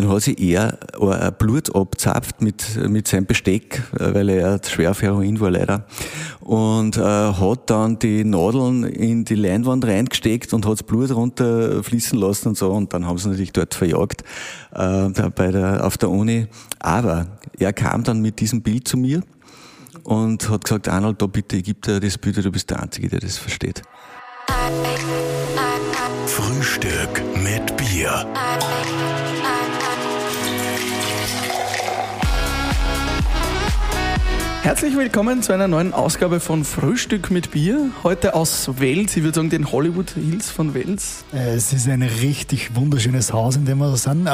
[0.00, 0.78] dann hat sich er
[1.38, 5.84] Blut abzapft mit, mit seinem Besteck, äh, weil er schwer auf Heroin war leider.
[6.40, 12.18] Und äh, hat dann die Nadeln in die Leinwand reingesteckt und hat das Blut runterfließen
[12.18, 12.70] lassen und so.
[12.70, 14.24] Und dann haben sie natürlich dort verjagt
[14.72, 16.46] äh, bei der, auf der Uni.
[16.78, 17.26] Aber
[17.58, 19.22] er kam dann mit diesem Bild zu mir
[20.02, 23.20] und hat gesagt, Arnold, da bitte, gebe dir das Bild, du bist der Einzige, der
[23.20, 23.82] das versteht.
[26.26, 28.26] Frühstück mit Bier.
[34.62, 37.90] Herzlich willkommen zu einer neuen Ausgabe von Frühstück mit Bier.
[38.02, 41.24] Heute aus Wels, ich würde sagen den Hollywood Hills von Wels.
[41.32, 44.28] Es ist ein richtig wunderschönes Haus, in dem wir sind.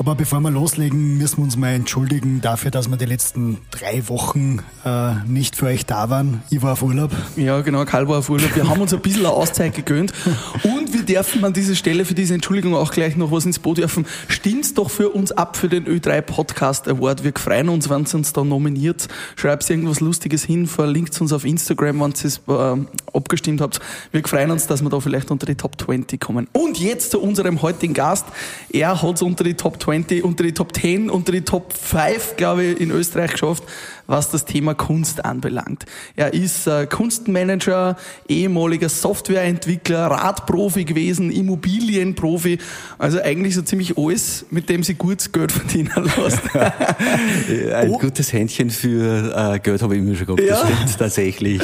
[0.00, 4.08] Aber bevor wir loslegen, müssen wir uns mal entschuldigen dafür, dass wir die letzten drei
[4.08, 6.42] Wochen äh, nicht für euch da waren.
[6.48, 7.10] Ich war auf Urlaub.
[7.36, 8.56] Ja, genau, Karl war auf Urlaub.
[8.56, 10.14] Wir haben uns ein bisschen eine Auszeit gegönnt.
[10.62, 13.76] Und wir dürfen an dieser Stelle für diese Entschuldigung auch gleich noch was ins Boot
[13.76, 14.06] werfen.
[14.28, 17.22] Stimmt's doch für uns ab für den Ö3 Podcast Award.
[17.22, 21.44] Wir freuen uns, wenn ihr uns da nominiert schreibt irgendwas Lustiges hin, verlinkt uns auf
[21.44, 23.80] Instagram, wenn ihr es äh, abgestimmt habt.
[24.12, 26.48] Wir freuen uns, dass wir da vielleicht unter die Top 20 kommen.
[26.52, 28.24] Und jetzt zu unserem heutigen Gast.
[28.72, 32.36] Er hat es unter die Top 20, unter die Top 10, unter die Top 5,
[32.36, 33.64] glaube ich, in Österreich geschafft
[34.10, 35.86] was das Thema Kunst anbelangt.
[36.16, 37.96] Er ist äh, Kunstmanager,
[38.28, 42.58] ehemaliger Softwareentwickler, Radprofi gewesen, Immobilienprofi,
[42.98, 46.40] also eigentlich so ziemlich alles, mit dem sie gut Geld verdienen lässt.
[46.54, 47.98] Ein oh.
[47.98, 50.60] gutes Händchen für äh, Geld habe ich immer schon gehabt, ja.
[50.60, 51.62] das stimmt tatsächlich.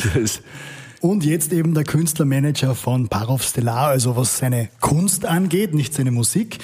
[1.00, 6.10] Und jetzt eben der Künstlermanager von Parov Stellar, also was seine Kunst angeht, nicht seine
[6.10, 6.58] Musik.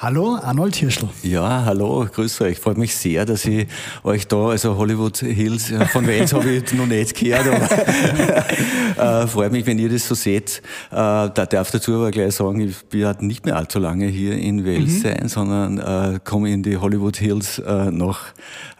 [0.00, 1.08] Hallo, Arnold Hirschl.
[1.24, 2.60] Ja, hallo, grüß euch.
[2.60, 3.66] Freut mich sehr, dass ich
[4.04, 9.50] euch da, also Hollywood Hills, von Wales habe ich noch nicht gehört, aber äh, freut
[9.50, 10.62] mich, wenn ihr das so seht.
[10.92, 14.64] Äh, da darf dazu aber gleich sagen, ich bin nicht mehr allzu lange hier in
[14.64, 15.00] Wales mhm.
[15.00, 18.20] sein, sondern äh, komme in die Hollywood Hills äh, nach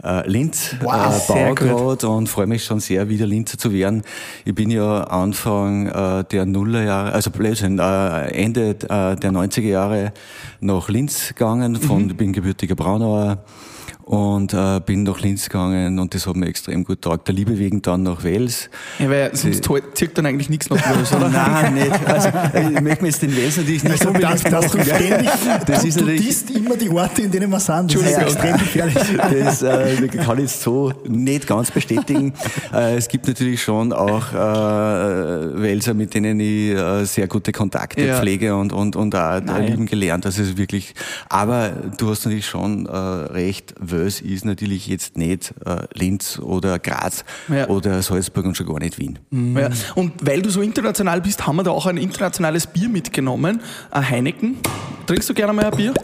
[0.05, 4.03] äh, Linz wow, äh, Baugrad und freue mich schon sehr, wieder Linzer zu werden.
[4.44, 5.87] Ich bin ja Anfang
[6.31, 10.12] der Nullerjahre, also Blödsinn, Ende der 90er Jahre
[10.60, 12.16] nach Linz Linz gegangen, von, mhm.
[12.16, 13.38] bin gebürtiger Braunauer
[14.08, 17.28] und äh, bin nach Linz gegangen und das hat mir extrem gut taugt.
[17.28, 18.70] Der Liebe wegen dann nach Wels.
[18.98, 21.28] Ja, weil sonst halt, zirkt dann eigentlich nichts nach Wels, oder?
[21.28, 22.08] Nein, nicht.
[22.08, 25.28] Also, ich möchte mir jetzt den Wels natürlich nicht so das, das, du ständig,
[25.66, 27.94] das ist du, du disst immer die Orte, in denen wir sind.
[27.94, 28.94] Das ist extrem gefährlich.
[29.42, 32.32] Das äh, kann ich jetzt so nicht ganz bestätigen.
[32.72, 38.06] Äh, es gibt natürlich schon auch äh, Welser, mit denen ich äh, sehr gute Kontakte
[38.06, 38.18] ja.
[38.18, 39.66] pflege und, und, und auch Nein.
[39.66, 40.24] lieben gelernt.
[40.24, 40.94] Das ist wirklich,
[41.28, 46.78] aber du hast natürlich schon äh, recht, Wels ist natürlich jetzt nicht äh, Linz oder
[46.78, 47.69] Graz ja.
[47.69, 49.19] oder Salzburg und schon gar nicht Wien.
[49.31, 49.59] Mhm.
[49.59, 49.70] Ja.
[49.94, 53.60] Und weil du so international bist, haben wir da auch ein internationales Bier mitgenommen,
[53.91, 54.56] ein Heineken.
[55.06, 55.94] Trinkst du gerne mal ein Bier?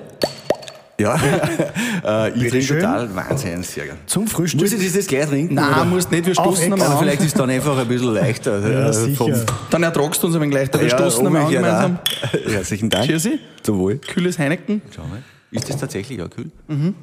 [0.99, 1.17] Ja,
[2.05, 3.99] äh, ich trinke total Wahnsinn, sehr gern.
[4.07, 4.61] Zum Frühstück?
[4.61, 5.55] Muss ich das gleich trinken?
[5.55, 6.99] Nein, musst nicht, wir stoßen einmal an.
[6.99, 8.61] Vielleicht ist es dann einfach ein bisschen leichter.
[8.61, 10.81] Ja, äh, dann ertragst du uns ein wenig leichter.
[10.81, 11.99] Wir ja, stoßen einmal an gemeinsam.
[12.47, 13.07] Herzlichen Dank.
[13.07, 13.41] Cheersy.
[13.63, 13.99] Zum Wohl.
[13.99, 14.83] Kühles Heineken.
[14.95, 15.23] Schau mal.
[15.51, 16.51] Ist das tatsächlich auch kühl?
[16.69, 16.95] Mhm.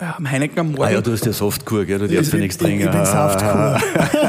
[0.00, 0.82] Ja, am Heineken am Morgen.
[0.82, 1.98] Ah ja, du hast ja Softkur, gell?
[1.98, 2.86] Du darfst ja nichts trinken.
[2.86, 3.80] Ich bin Saftkur.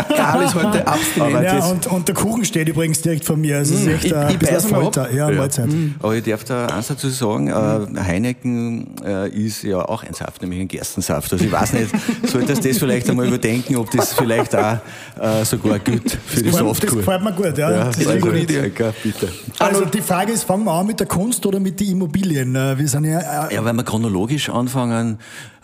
[0.16, 1.44] Karl ist heute abstinent.
[1.44, 3.58] Ja, und, und, der Kuchen steht übrigens direkt vor mir.
[3.58, 5.12] Also es ist echt ich, ein bisschen Folter.
[5.12, 5.36] Ja, ja.
[5.36, 5.68] Mahlzeit.
[5.68, 5.96] Mhm.
[6.00, 10.42] Aber ich darf da eins dazu sagen, äh, Heineken äh, ist ja auch ein Saft,
[10.42, 11.34] nämlich ein Gerstensaft.
[11.34, 11.92] Also ich weiß nicht,
[12.26, 14.78] solltest du das vielleicht einmal überdenken, ob das vielleicht auch
[15.20, 16.90] äh, sogar gut für das die Softkur.
[16.90, 17.72] Das gefällt mir gut, ja.
[17.72, 18.72] ja das ist eine gute Idee.
[19.04, 19.30] Bitte.
[19.60, 22.56] Also die Frage ist, fangen wir an mit der Kunst oder mit den Immobilien?
[22.56, 25.18] Äh, wir sind ja, äh, ja, wenn wir chronologisch anfangen,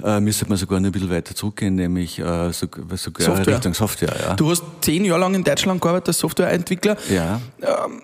[0.03, 3.47] äh, müsste man sogar noch ein bisschen weiter zurückgehen, nämlich äh, sogar, Software.
[3.47, 4.15] Richtung Software.
[4.19, 4.33] Ja.
[4.35, 6.97] Du hast zehn Jahre lang in Deutschland gearbeitet als Softwareentwickler.
[7.09, 7.41] Ja.
[7.61, 8.01] Ähm,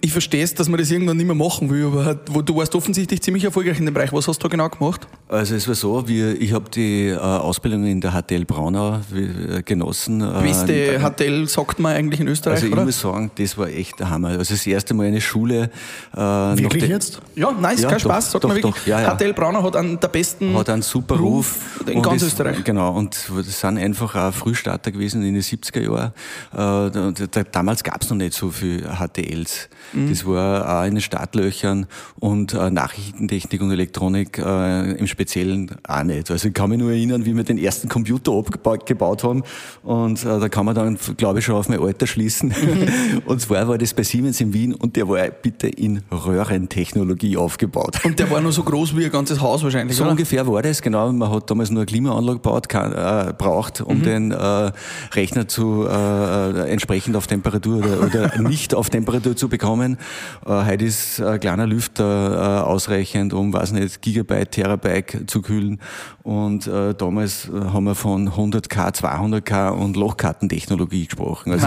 [0.00, 3.20] ich verstehe es, dass man das irgendwann nicht mehr machen will, aber du warst offensichtlich
[3.20, 4.10] ziemlich erfolgreich in dem Bereich.
[4.12, 5.06] Was hast du da genau gemacht?
[5.28, 9.62] Also es war so, wir, ich habe die äh, Ausbildung in der HTL Braunau äh,
[9.62, 10.22] genossen.
[10.22, 12.84] Äh, Beste HTL sagt man eigentlich in Österreich, Also ich oder?
[12.84, 14.28] muss sagen, das war echt der Hammer.
[14.28, 15.70] Also das erste Mal eine Schule.
[16.14, 17.20] Äh, wirklich jetzt?
[17.34, 18.74] Ja, nein, ist ja, kein doch, Spaß, sagt doch, man wirklich.
[18.74, 19.14] Doch, ja, ja.
[19.14, 21.80] HTL Braunau hat einen der besten Hat einen super Ruf.
[21.86, 22.64] in ganz das, Österreich.
[22.64, 26.92] Genau, und das sind einfach auch Frühstarter gewesen in den 70er Jahren.
[26.92, 29.65] Äh, damals gab es noch nicht so viele HTLs.
[29.92, 30.08] Mhm.
[30.08, 31.86] Das war auch in den Startlöchern
[32.18, 36.30] und äh, Nachrichtentechnik und Elektronik äh, im Speziellen auch nicht.
[36.30, 39.42] Also ich kann mich nur erinnern, wie wir den ersten Computer abgebaut haben
[39.82, 42.54] und äh, da kann man dann, glaube ich, schon auf mein Alter schließen.
[43.26, 48.04] und zwar war das bei Siemens in Wien und der war bitte in Röhrentechnologie aufgebaut.
[48.04, 50.12] Und der war nur so groß wie ein ganzes Haus wahrscheinlich, So oder?
[50.12, 51.12] ungefähr war das, genau.
[51.12, 54.72] Man hat damals nur eine Klimaanlage gebaut, kann, äh, braucht, um den äh,
[55.12, 59.96] Rechner zu äh, entsprechend auf Temperatur oder, oder nicht auf Temperatur zu bekommen.
[60.44, 65.80] Äh, heute ist ein kleiner Lüfter äh, ausreichend, um, weiß nicht, Gigabyte, Terabyte zu kühlen.
[66.22, 71.52] Und äh, damals äh, haben wir von 100k, 200k und Lochkartentechnologie gesprochen.
[71.52, 71.66] Also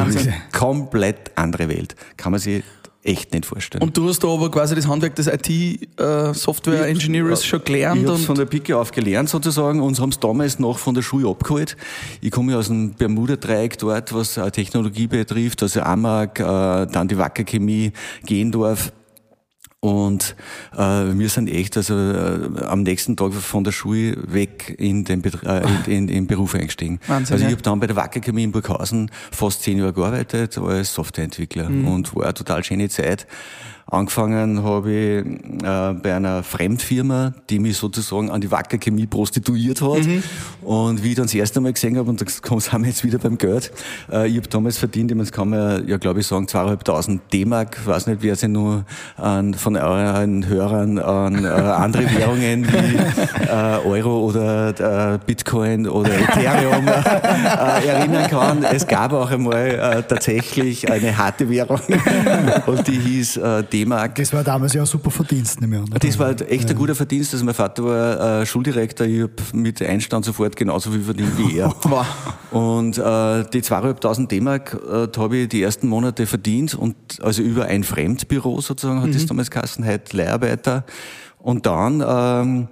[0.51, 1.95] komplett andere Welt.
[2.15, 2.63] Kann man sich
[3.04, 3.81] echt nicht vorstellen.
[3.81, 8.25] Und du hast da aber quasi das Handwerk des IT-Software-Engineers schon gelernt Ich habe und
[8.25, 9.80] von der Picke auf gelernt sozusagen.
[9.81, 11.78] Uns haben es damals noch von der Schule abgeholt.
[12.22, 16.44] Ich komme ja aus dem Bermuda-Dreieck dort, was äh, Technologie betrifft, also AMAG, äh,
[16.88, 17.92] dann die Wacker Chemie,
[18.25, 18.92] Gendorf.
[19.81, 20.36] Und
[20.76, 25.22] äh, wir sind echt also äh, am nächsten Tag von der Schule weg in den,
[25.22, 27.00] Betr äh, in, in, in den Beruf eingestiegen.
[27.08, 30.58] Wahnsinn, also ich habe dann bei der Wacker Chemie in Burghausen fast zehn Jahre gearbeitet
[30.58, 31.88] als Softwareentwickler Mhm.
[31.88, 33.26] und war eine total schöne Zeit.
[33.91, 35.25] Angefangen habe ich
[35.63, 40.06] äh, bei einer Fremdfirma, die mich sozusagen an die Wacker Chemie prostituiert hat.
[40.06, 40.21] Mhm.
[40.62, 43.18] Und wie ich dann das erste Mal gesehen habe, und da sind wir jetzt wieder
[43.18, 43.71] beim Geld,
[44.12, 47.77] äh, ich habe damals verdient, ich kann man ja, glaube ich, sagen, zweieinhalbtausend D-Mark.
[47.81, 48.86] Ich weiß nicht, wer sich nur
[49.18, 56.12] an, von euren Hörern an äh, andere Währungen wie äh, Euro oder äh, Bitcoin oder
[56.13, 58.63] Ethereum äh, erinnern kann.
[58.63, 61.80] Es gab auch einmal tatsächlich eine harte Währung
[62.68, 64.16] und die hieß äh, D-Mark.
[64.16, 65.86] Das war damals ja ein super Verdienst, ich an.
[66.00, 67.34] Das war halt echt ein guter Verdienst.
[67.34, 71.58] Also mein Vater war äh, Schuldirektor, ich habe mit Einstand sofort genauso viel verdient wie
[71.58, 71.74] er.
[72.52, 77.66] Und äh, die 2.500 D-Mark äh, habe ich die ersten Monate verdient und also über
[77.66, 80.84] ein Fremdbüro sozusagen hat das damals geheißen, heute Leiharbeiter.
[81.38, 82.68] Und dann ähm,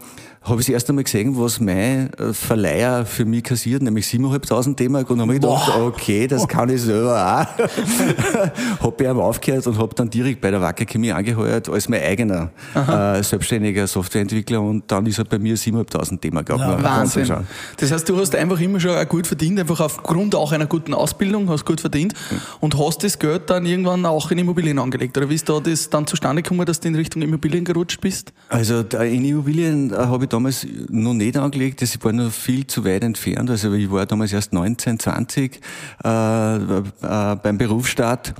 [0.48, 4.76] habe ich das erste Mal gesehen, was mein äh, Verleiher für mich kassiert, nämlich 7.500
[4.76, 8.82] D-Mark und habe mir gedacht, okay, das kann ich selber auch.
[8.82, 12.02] habe bei ihm aufgehört und habe dann direkt bei der Wacker Chemie angeheuert als mein
[12.02, 17.32] eigener äh, selbstständiger Softwareentwickler und dann ist er bei mir 7.500 D-Mark Wahnsinn.
[17.78, 21.50] Das heißt, du hast einfach immer schon gut verdient, einfach aufgrund auch einer guten Ausbildung,
[21.50, 22.14] hast gut verdient
[22.60, 25.18] und hast das Geld dann irgendwann auch in Immobilien angelegt.
[25.18, 28.32] Oder wie ist da das dann zustande gekommen, dass du in Richtung Immobilien gerutscht bist?
[28.50, 32.86] Also in Immobilien äh, habe ich damals noch nicht angelegt, das war noch viel zu
[32.86, 33.50] weit entfernt.
[33.50, 35.60] Also ich war damals erst 19, 20
[36.04, 38.36] äh, äh, beim Berufsstart.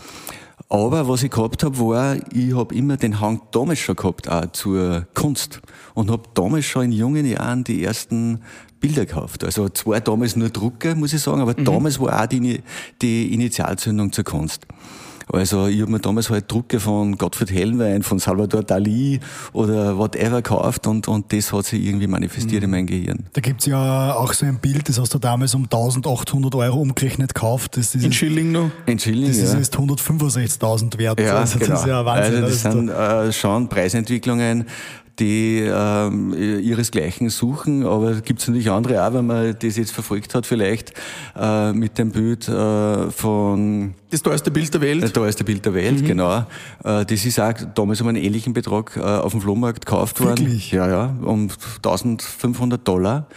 [0.70, 4.52] Aber was ich gehabt habe, war, ich habe immer den Hang damals schon gehabt, auch
[4.52, 5.62] zur Kunst.
[5.96, 8.42] Und habe damals schon in jungen Jahren die ersten
[8.80, 9.44] Bilder gekauft.
[9.44, 12.62] Also zwar damals nur Drucker, muss ich sagen, aber damals war auch die,
[13.02, 14.68] die Initialzündung zur Kunst.
[15.32, 19.20] Also ich habe mir damals halt Drucke von Gottfried Hellenwein, von Salvador Dali
[19.54, 23.26] oder whatever gekauft und, und das hat sich irgendwie manifestiert in meinem Gehirn.
[23.34, 27.34] Da gibt's ja auch so ein Bild, das hast du damals um 1800 Euro umgerechnet
[27.34, 27.76] gekauft.
[27.78, 28.72] Das ist, In Schilling noch?
[28.86, 29.60] In Schilling, das ist ja.
[29.60, 31.20] jetzt 165.000 wert.
[31.20, 31.80] Ja, also das genau.
[31.80, 32.44] ist ja Wahnsinn.
[32.44, 34.66] Also das Also sind äh, schon Preisentwicklungen,
[35.20, 40.36] die ähm, ihresgleichen suchen, aber gibt es natürlich andere auch, wenn man das jetzt verfolgt
[40.36, 40.94] hat, vielleicht
[41.36, 45.02] äh, mit dem Bild äh, von Das teuerste Bild der Welt.
[45.04, 46.06] Das teuerste Bild der Welt, Mhm.
[46.06, 46.46] genau.
[46.84, 50.40] Äh, Das ist auch damals um einen ähnlichen Betrag äh, auf dem Flohmarkt gekauft worden.
[50.46, 50.72] Wirklich?
[50.72, 51.50] Ja, ja, um
[51.84, 53.28] 1500 Dollar.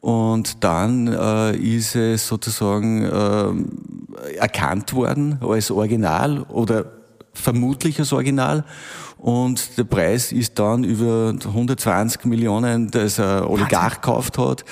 [0.00, 6.84] Und dann äh, ist es sozusagen äh, erkannt worden als Original oder
[7.34, 8.64] vermutlich als Original.
[9.26, 14.64] Und der Preis ist dann über 120 Millionen, das ein Oligarch gekauft hat,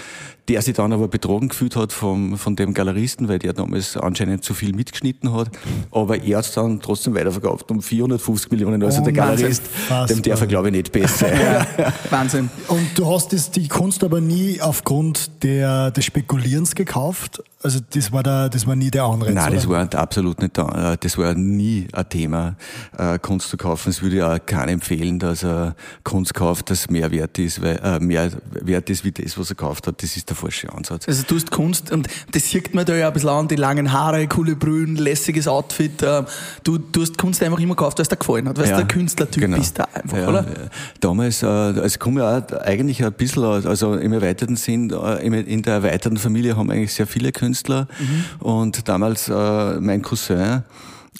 [0.48, 4.44] der sich dann aber betrogen gefühlt hat vom, von dem Galeristen, weil der damals anscheinend
[4.44, 5.50] zu viel mitgeschnitten hat.
[5.90, 8.82] Aber er hat es dann trotzdem weiterverkauft um 450 Millionen.
[8.82, 9.46] Also Oh, der Wahnsinn.
[9.88, 11.28] Galerist, dem darf er glaube ich nicht besser.
[12.10, 12.50] Wahnsinn.
[12.68, 17.42] Und du hast das, die Kunst aber nie aufgrund der, des Spekulierens gekauft.
[17.62, 19.32] Also das war da, das war nie der Anreiz.
[19.34, 19.90] Nein, das oder?
[19.90, 22.56] war absolut nicht, da- äh, das war nie ein Thema,
[22.98, 23.88] äh, Kunst zu kaufen.
[23.88, 27.76] Es würde ja auch keiner empfehlen, dass er Kunst kauft, das mehr wert ist, weil,
[27.82, 30.02] äh, mehr wert ist wie das, was er gekauft hat.
[30.02, 31.06] Das ist der falsche Ansatz.
[31.08, 33.92] Also du hast Kunst und das sieht man da ja ein bisschen an, die langen
[33.92, 36.02] Haare, coole Brühen, lässiges Outfit.
[36.02, 36.26] ähm,
[36.64, 38.86] Du, du hast Kunst einfach immer gekauft, weil es dir gefallen hat, weil du der
[38.86, 39.56] Künstlertyp genau.
[39.58, 40.40] bist da einfach, Ja, oder?
[40.40, 40.68] äh,
[41.00, 45.24] Damals, äh, also komme ja auch eigentlich ein bisschen, aus- also im erweiterten Sinn, äh,
[45.26, 48.46] in der erweiterten Familie haben eigentlich sehr viele Künstler Mhm.
[48.46, 50.60] und damals äh, mein Cousin, äh,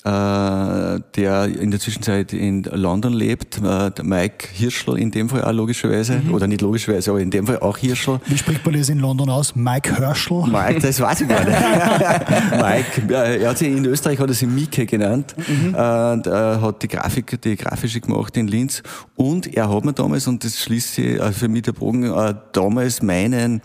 [0.05, 6.21] der in der Zwischenzeit in London lebt, äh, Mike Hirschl in dem Fall auch logischerweise,
[6.23, 6.35] mhm.
[6.35, 8.21] oder nicht logischerweise, aber in dem Fall auch Hirschl.
[8.27, 9.57] Wie spricht man das in London aus?
[9.57, 10.43] Mike Hirschl?
[10.47, 11.57] Mike, das weiß ich gar nicht.
[13.09, 15.75] Mike, er hat sich in Österreich hat er sich Mike genannt, mhm.
[15.75, 18.83] äh, er hat die Grafik, die grafische gemacht in Linz
[19.17, 22.35] und er hat mir damals, und das schließt sich äh, für mich der Bogen, äh,
[22.53, 23.63] damals meinen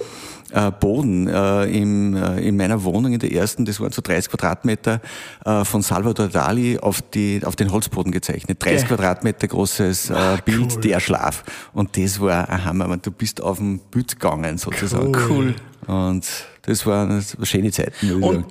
[0.51, 4.31] äh, Boden äh, im, äh, in meiner Wohnung in der ersten, das waren so 30
[4.31, 5.01] Quadratmeter,
[5.45, 8.63] äh, von Salvador Dali auf, die, auf den Holzboden gezeichnet.
[8.63, 8.95] 30 okay.
[8.95, 10.81] Quadratmeter großes äh, Ach, Bild, cool.
[10.81, 11.43] der Schlaf.
[11.73, 12.97] Und das war ein Hammer.
[12.97, 15.15] Du bist auf dem Bild gegangen sozusagen.
[15.29, 15.55] Cool.
[15.87, 16.25] Und
[16.63, 18.23] das waren schöne Zeiten.
[18.23, 18.45] Und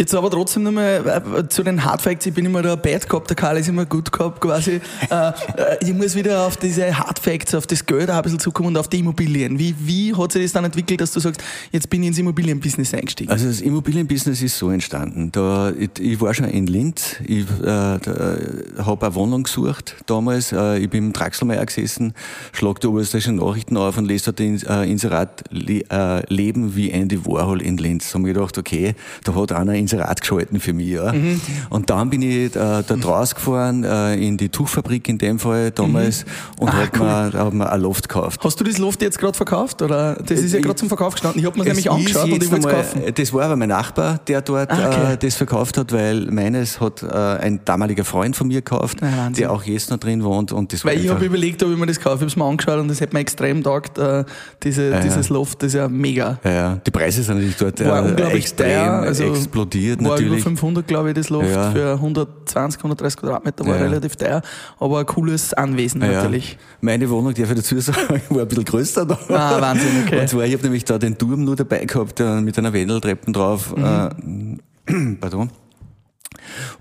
[0.00, 2.24] Jetzt aber trotzdem nochmal äh, zu den Hardfacts.
[2.24, 4.80] Ich bin immer der Bad Cop, der Karl ist immer Good Cop quasi.
[5.10, 5.32] Äh, äh,
[5.80, 8.98] ich muss wieder auf diese Hardfacts, auf das Geld ein bisschen zukommen und auf die
[8.98, 9.58] Immobilien.
[9.58, 12.92] Wie, wie hat sich das dann entwickelt, dass du sagst, jetzt bin ich ins Immobilienbusiness
[12.92, 13.30] eingestiegen?
[13.30, 15.32] Also das Immobilienbusiness ist so entstanden.
[15.32, 20.52] Da, ich, ich war schon in Linz, ich äh, habe eine Wohnung gesucht damals.
[20.52, 22.12] Äh, ich bin im Draxelmeier gesessen,
[22.52, 27.24] schlag die oberösterreichischen Nachrichten auf und lese dort in, äh, Inserat Le, Leben wie Andy
[27.24, 28.10] Warhol in Linz.
[28.10, 30.88] Da habe ich gedacht, okay, da hat einer in Inserat geschalten für mich.
[30.88, 31.12] Ja.
[31.12, 31.40] Mhm.
[31.70, 36.24] Und dann bin ich äh, dort rausgefahren, äh, in die Tuchfabrik in dem Fall damals
[36.24, 36.62] mhm.
[36.62, 37.06] und habe cool.
[37.06, 38.40] mir, hab mir ein Loft gekauft.
[38.44, 39.80] Hast du das Loft jetzt gerade verkauft?
[39.82, 41.40] Oder das ist ja gerade zum Verkauf gestanden.
[41.40, 43.02] Ich habe mir nämlich angeschaut und ich wollte es kaufen.
[43.14, 45.12] Das war aber mein Nachbar, der dort ah, okay.
[45.14, 49.30] äh, das verkauft hat, weil meines hat äh, ein damaliger Freund von mir gekauft, ah,
[49.30, 50.52] der auch jetzt noch drin wohnt.
[50.52, 52.16] Und das weil ich habe überlegt, ob ich mir das kaufe.
[52.16, 54.24] Ich habe es mir angeschaut und das hat mir extrem taugt, äh,
[54.62, 55.62] diese, ja, dieses Loft.
[55.62, 56.38] Das ist ja mega.
[56.44, 60.32] Ja, die Preise sind natürlich dort äh, extrem teuer, also explodiert explodiert war natürlich.
[60.32, 61.48] über 500, glaube ich, das Loft.
[61.48, 61.70] Ja.
[61.70, 63.82] Für 120, 130 Quadratmeter war ja.
[63.82, 64.42] relativ teuer,
[64.78, 66.08] aber ein cooles Anwesen ja.
[66.08, 66.58] natürlich.
[66.80, 69.18] Meine Wohnung, darf ich dazu sagen, war ein bisschen größer da.
[69.28, 70.20] Ah, Wahnsinn, okay.
[70.20, 73.74] Und zwar, ich habe nämlich da den Turm nur dabei gehabt, mit einer Wendeltreppen drauf.
[73.76, 74.60] Mhm.
[74.86, 75.50] Äh, pardon.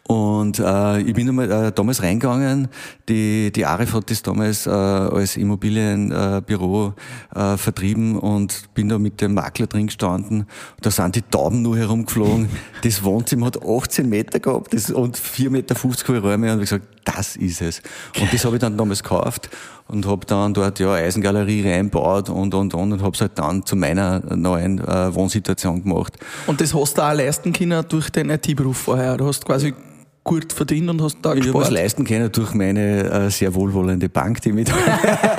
[0.08, 2.70] Und äh, ich bin einmal, äh, damals reingegangen,
[3.10, 6.94] die, die Arif hat das damals äh, als Immobilienbüro
[7.36, 10.46] äh, äh, vertrieben und bin da mit dem Makler drin gestanden.
[10.82, 12.50] Da sind die Tauben nur herumgeflogen.
[12.84, 17.36] Das Wohnzimmer hat 18 Meter gehabt das, und 4,50 Meter Räume und ich gesagt, das
[17.36, 17.82] ist es.
[18.20, 19.50] Und das habe ich dann damals gekauft
[19.88, 23.66] und habe dann dort ja Eisengalerie reinbaut und und und und habe es halt dann
[23.66, 26.14] zu meiner neuen äh, Wohnsituation gemacht.
[26.46, 29.18] Und das hast du auch leisten können durch den IT-Beruf vorher?
[29.18, 29.74] Du hast quasi
[30.28, 31.48] gut verdient und hast da ich gespart?
[31.48, 34.68] Ich habe es leisten können durch meine äh, sehr wohlwollende Bank, die mich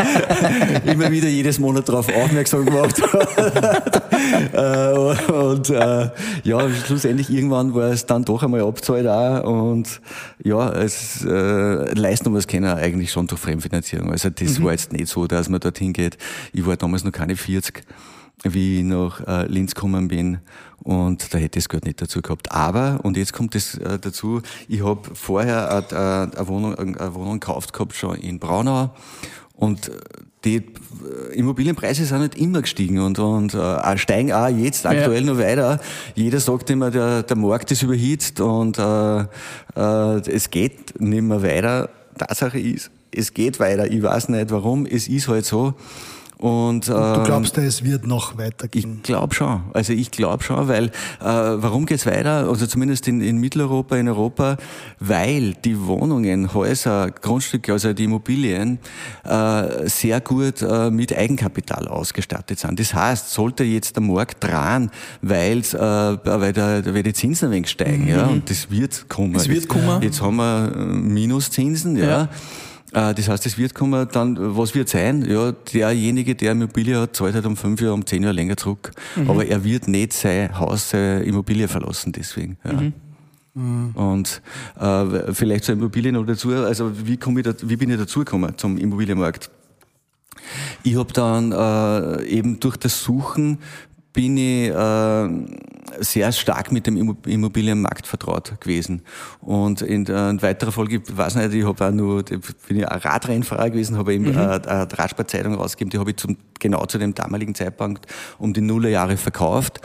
[0.85, 4.03] immer wieder jedes Monat darauf aufmerksam gemacht hat.
[4.53, 6.11] äh, und äh,
[6.43, 10.01] ja, schlussendlich irgendwann war es dann doch einmal abzahlt auch und
[10.43, 14.11] ja, es äh, leisten wir es können eigentlich schon durch Fremdfinanzierung.
[14.11, 14.65] Also das mhm.
[14.65, 16.17] war jetzt nicht so, dass man dorthin geht.
[16.53, 17.85] Ich war damals noch keine 40
[18.45, 20.39] wie ich nach äh, Linz gekommen bin
[20.83, 22.53] und da hätte ich das Geld nicht dazu gehabt.
[22.53, 27.41] Aber, und jetzt kommt es äh, dazu, ich habe vorher eine, eine, Wohnung, eine Wohnung
[27.41, 28.95] gekauft gehabt, schon in Braunau
[29.55, 29.91] und
[30.45, 30.63] die
[31.33, 35.33] Immobilienpreise sind nicht immer gestiegen und, und äh, steigen auch jetzt aktuell ja.
[35.33, 35.81] noch weiter.
[36.15, 41.43] Jeder sagt immer, der, der Markt ist überhitzt und äh, äh, es geht nicht mehr
[41.43, 41.91] weiter.
[42.17, 43.91] Tatsache ist, es geht weiter.
[43.91, 45.75] Ich weiß nicht warum, es ist halt so.
[46.39, 48.99] Und, ähm, du glaubst, es wird noch weitergehen?
[48.99, 49.63] Ich glaube schon.
[49.75, 50.91] Also ich glaube schon, weil äh,
[51.21, 52.49] warum geht's weiter?
[52.49, 54.57] Also zumindest in, in Mitteleuropa, in Europa,
[55.01, 58.79] weil die Wohnungen, Häuser, Grundstücke, also die Immobilien
[59.25, 62.79] äh, sehr gut äh, mit Eigenkapital ausgestattet sind.
[62.79, 64.93] Das heißt, sollte jetzt der Markt dran,
[65.23, 68.09] weil's, äh, weil, der, weil die Zinsen ein wenig steigen, mhm.
[68.11, 69.35] ja, und das wird kommen.
[69.35, 70.03] Es wird kommen.
[70.03, 72.05] Jetzt haben wir äh, Minuszinsen, ja.
[72.05, 72.29] ja.
[72.93, 75.25] Äh, das heißt, es wird kommen dann, was wird sein?
[75.29, 78.93] Ja, derjenige, der Immobilie hat, zahlt halt um fünf Jahre, um zehn Jahre länger zurück.
[79.17, 79.31] Mhm.
[79.31, 82.57] Aber er wird nicht sein Haus, seine Immobilie verlassen deswegen.
[82.65, 82.73] Ja.
[82.73, 82.93] Mhm.
[83.55, 83.91] Mhm.
[83.95, 84.43] Und
[84.79, 88.57] äh, vielleicht zur Immobilien noch dazu, also wie, komme ich da, wie bin ich dazugekommen
[88.57, 89.51] zum Immobilienmarkt?
[90.83, 93.59] Ich habe dann äh, eben durch das Suchen
[94.19, 95.29] bin ich äh,
[96.01, 99.03] sehr stark mit dem Immobilienmarkt vertraut gewesen.
[99.41, 102.89] Und in, der, in weiterer Folge, ich weiß nicht, ich habe auch nur, bin ich
[102.89, 104.37] ein Radrennfahrer gewesen, habe eben mhm.
[104.37, 108.07] äh, eine Radsportzeitung rausgegeben, die habe ich zum, genau zu dem damaligen Zeitpunkt
[108.41, 109.83] um die Nullerjahre verkauft.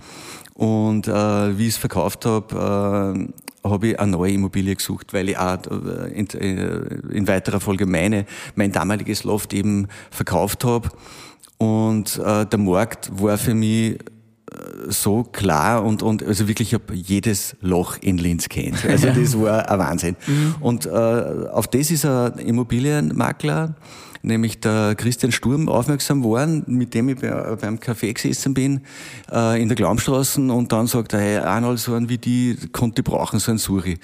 [0.55, 3.27] Und äh, wie ich es verkauft habe,
[3.63, 7.59] äh, habe ich eine neue Immobilie gesucht, weil ich auch äh, in, äh, in weiterer
[7.59, 8.25] Folge meine,
[8.55, 10.89] mein damaliges Loft eben verkauft habe.
[11.59, 13.99] Und äh, der Markt war für mich
[14.87, 18.85] so klar und, und also wirklich, ich habe jedes Loch in Linz kennt.
[18.85, 20.15] Also das war ein Wahnsinn.
[20.27, 20.55] Mhm.
[20.59, 23.75] Und äh, auf das ist ein Immobilienmakler
[24.23, 28.81] nämlich der Christian Sturm aufmerksam worden, mit dem ich bei, beim Café gesessen bin,
[29.31, 33.01] äh, in der Glaumstraße und dann sagt er, hey, Arnold, so einen wie die konnte
[33.01, 33.99] ich brauchen, so einen Suri.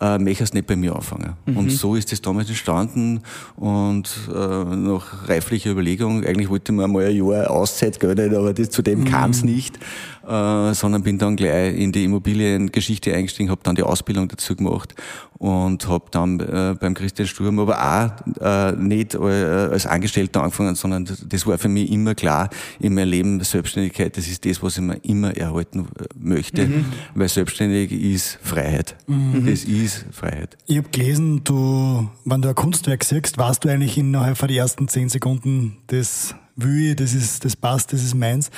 [0.00, 1.34] Äh, möchtest nicht bei mir anfangen.
[1.44, 1.56] Mhm.
[1.56, 3.20] Und so ist das damals entstanden
[3.56, 8.54] und äh, nach reiflicher Überlegung, eigentlich wollte ich mir mal ein Jahr Auszeit gönnen, aber
[8.54, 9.04] das, zu dem mhm.
[9.06, 9.78] kam es nicht
[10.26, 14.94] äh, sondern bin dann gleich in die Immobiliengeschichte eingestiegen, habe dann die Ausbildung dazu gemacht
[15.38, 21.08] und habe dann äh, beim Christian Sturm aber auch äh, nicht als Angestellter angefangen, sondern
[21.26, 24.82] das war für mich immer klar in meinem Leben Selbstständigkeit, das ist das, was ich
[24.82, 25.86] mir immer erhalten
[26.18, 26.86] möchte, mhm.
[27.14, 28.96] weil selbstständig ist Freiheit.
[29.06, 29.46] Mhm.
[29.46, 30.56] Das ist Freiheit.
[30.66, 34.56] Ich habe gelesen, du, wenn du ein Kunstwerk siehst, warst du eigentlich innerhalb von den
[34.56, 38.50] ersten zehn Sekunden, das will ich, das ist, das passt, das ist meins.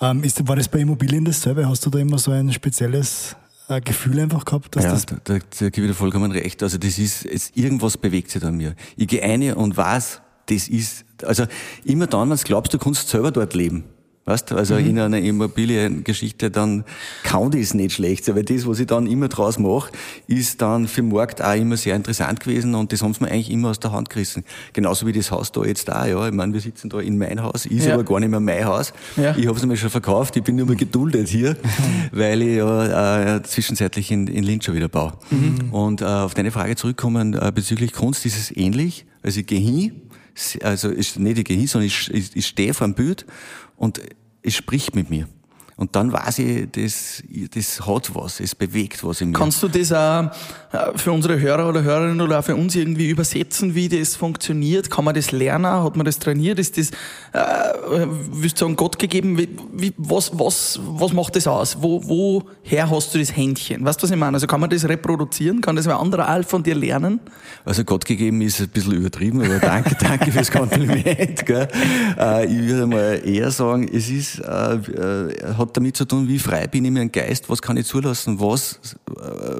[0.00, 1.68] Ähm, ist, war das bei Immobilien dasselbe?
[1.68, 3.36] Hast du da immer so ein spezielles
[3.68, 4.74] äh, Gefühl einfach gehabt?
[4.76, 6.62] Dass ja, das da, da, da gebe ich dir vollkommen recht.
[6.62, 8.74] Also das ist, es, irgendwas bewegt sich an mir.
[8.96, 11.46] Ich gehe eine und weiß, das ist, also
[11.84, 13.84] immer dann, wenn du glaubst, du kannst selber dort leben.
[14.26, 14.86] Weißt du, also mhm.
[14.86, 16.84] in einer Immobiliengeschichte dann
[17.24, 19.92] kann das nicht schlecht sein, weil das, was ich dann immer draus mache,
[20.26, 23.30] ist dann für den Markt auch immer sehr interessant gewesen und das haben sie mir
[23.30, 24.44] eigentlich immer aus der Hand gerissen.
[24.72, 26.26] Genauso wie das Haus da jetzt da, ja.
[26.26, 27.94] Ich meine, wir sitzen da in mein Haus, ist ja.
[27.94, 28.94] aber gar nicht mehr mein Haus.
[29.16, 29.36] Ja.
[29.36, 31.56] Ich habe es mir schon verkauft, ich bin nur mal geduldet hier,
[32.12, 35.12] weil ich ja äh, zwischenzeitlich in, in Linz schon wieder baue.
[35.30, 35.70] Mhm.
[35.70, 39.04] Und äh, auf deine Frage zurückkommen, äh, bezüglich Kunst ist es ähnlich.
[39.22, 40.00] Also ich gehe hin,
[40.62, 43.26] also ich, nicht ich gehe hin, sondern ich, ich, ich stehe vor dem Bild
[43.76, 44.00] und
[44.42, 45.28] es spricht mit mir.
[45.76, 49.38] Und dann weiß ich, das, das hat was, es bewegt was in mir.
[49.38, 50.30] Kannst du das auch
[50.72, 54.88] äh, für unsere Hörer oder Hörerinnen oder auch für uns irgendwie übersetzen, wie das funktioniert?
[54.88, 55.66] Kann man das lernen?
[55.66, 56.60] Hat man das trainiert?
[56.60, 56.90] Ist das,
[57.32, 59.36] äh, willst du sagen, Gott gegeben?
[59.36, 61.76] Wie, wie, was, was, was macht das aus?
[61.80, 63.84] Wo, woher hast du das Händchen?
[63.84, 64.34] Weißt du, was ich meine?
[64.34, 65.60] Also kann man das reproduzieren?
[65.60, 67.18] Kann das ein anderer Alt von dir lernen?
[67.64, 71.44] Also Gott gegeben ist ein bisschen übertrieben, aber danke, danke fürs Kompliment.
[71.46, 71.66] Gell?
[72.16, 76.38] Äh, ich würde mal eher sagen, es ist, äh, äh hat damit zu tun, wie
[76.38, 79.12] frei bin ich mir ein Geist, was kann ich zulassen, was, äh,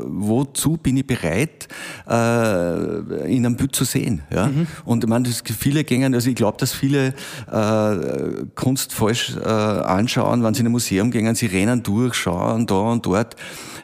[0.05, 1.69] wozu bin ich bereit,
[2.09, 4.23] äh, in einem Bild zu sehen.
[4.33, 4.47] Ja?
[4.47, 4.67] Mhm.
[4.85, 7.15] Und ich meine, das, viele gehen, also ich glaube, dass viele
[7.51, 12.67] äh, Kunst falsch äh, anschauen, wenn sie in ein Museum gehen, sie rennen durch, schauen
[12.67, 13.37] da und dort.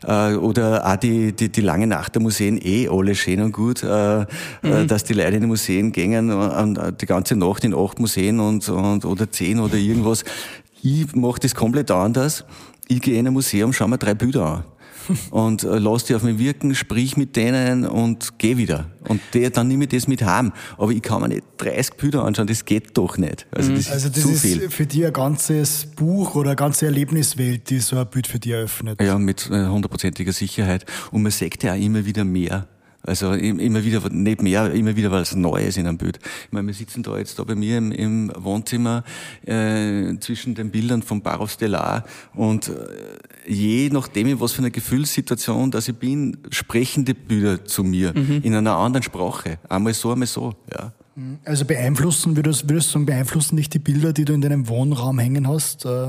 [0.07, 3.83] Äh, oder auch die, die, die lange Nacht der Museen eh alle schön und gut,
[3.83, 4.25] äh, äh
[4.63, 4.87] mhm.
[4.87, 8.69] dass die Leute in die Museen gehen, und, die ganze Nacht in acht Museen und,
[8.69, 10.25] und oder zehn oder irgendwas.
[10.83, 12.45] Ich mache das komplett anders.
[12.89, 14.65] Ich gehe in ein Museum, schau mir drei Bilder an.
[15.31, 18.91] und äh, lass die auf mich wirken, sprich mit denen und geh wieder.
[19.09, 20.53] Und der, dann nehme ich das mit heim.
[20.77, 23.47] Aber ich kann mir nicht 30 Bilder anschauen, das geht doch nicht.
[23.51, 24.71] Also das, also das ist, zu ist viel.
[24.71, 28.53] für dich ein ganzes Buch oder eine ganze Erlebniswelt, die so ein Bild für dich
[28.53, 29.01] eröffnet.
[29.01, 30.85] Ja, mit äh, hundertprozentiger Sicherheit.
[31.11, 32.69] Und man sagt ja auch immer wieder mehr.
[33.03, 36.19] Also immer wieder, nicht mehr, immer wieder was Neues in einem Bild.
[36.47, 39.05] Ich meine, wir sitzen da jetzt da bei mir im, im Wohnzimmer
[39.47, 42.05] äh, zwischen den Bildern von Baros Stellar
[42.35, 42.73] und äh,
[43.47, 48.43] je nachdem, was für eine Gefühlssituation dass ich bin, sprechen die Bilder zu mir mhm.
[48.43, 49.59] in einer anderen Sprache.
[49.69, 50.55] Einmal so, einmal so.
[50.73, 50.93] Ja.
[51.45, 55.19] Also beeinflussen, würdest, würdest du sagen, beeinflussen nicht die Bilder, die du in deinem Wohnraum
[55.19, 55.87] hängen hast?
[55.87, 56.09] Äh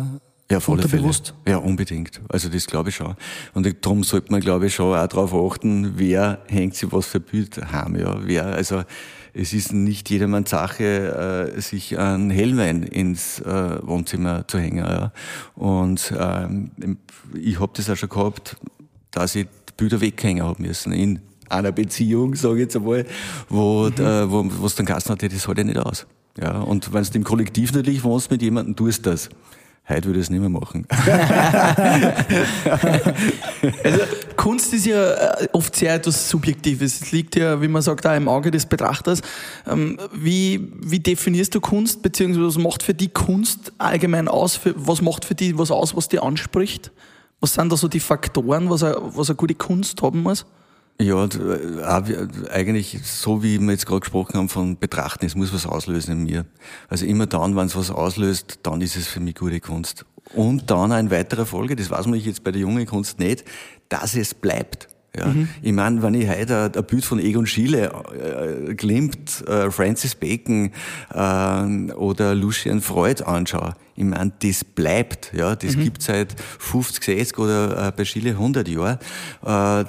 [0.51, 1.09] ja, voll Fälle.
[1.47, 2.21] Ja, unbedingt.
[2.29, 3.15] Also das glaube ich schon.
[3.53, 7.19] Und darum sollte man, glaube ich, schon auch darauf achten, wer hängt sich was für
[7.19, 7.97] Bild haben.
[7.97, 8.83] Ja, wer, also
[9.33, 14.85] es ist nicht jedermanns Sache, äh, sich einen Hellwein ins äh, Wohnzimmer zu hängen.
[14.85, 15.13] Ja.
[15.55, 16.71] Und ähm,
[17.33, 18.57] ich habe das auch schon gehabt,
[19.11, 23.05] dass ich Bilder weghängen habe müssen in einer Beziehung, sage ich jetzt einmal,
[23.49, 24.03] wo, mhm.
[24.03, 26.05] äh, wo was dann Kasten hat, das halte ich nicht aus.
[26.39, 29.29] Ja, und wenn du im Kollektiv natürlich wohnst mit jemandem, tust das.
[29.91, 30.87] Heute würde ich es nicht mehr machen.
[33.83, 33.99] also
[34.37, 37.01] Kunst ist ja äh, oft sehr etwas Subjektives.
[37.01, 39.21] Es liegt ja, wie man sagt, auch im Auge des Betrachters.
[39.67, 44.61] Ähm, wie, wie definierst du Kunst, beziehungsweise was macht für die Kunst allgemein aus?
[44.75, 46.91] Was macht für die was aus, was dir anspricht?
[47.41, 50.45] Was sind da so die Faktoren, was eine, was eine gute Kunst haben muss?
[50.99, 55.65] Ja, äh, eigentlich so wie wir jetzt gerade gesprochen haben von Betrachten, es muss was
[55.65, 56.45] auslösen in mir.
[56.89, 60.05] Also immer dann, wenn es was auslöst, dann ist es für mich gute Kunst.
[60.33, 63.43] Und dann ein weiterer Folge, das weiß man jetzt bei der jungen Kunst nicht,
[63.89, 64.87] dass es bleibt.
[65.17, 65.49] Ja, mhm.
[65.61, 70.71] Ich meine, wenn ich heute ein Bild von Egon Schiele, äh, Klimt, äh, Francis Bacon
[71.13, 75.83] äh, oder Lucien Freud anschaue, ich meine, das bleibt, ja, das mhm.
[75.83, 78.97] gibt seit 50, 60 oder äh, bei Schiele 100 Jahren.
[79.43, 79.85] Äh,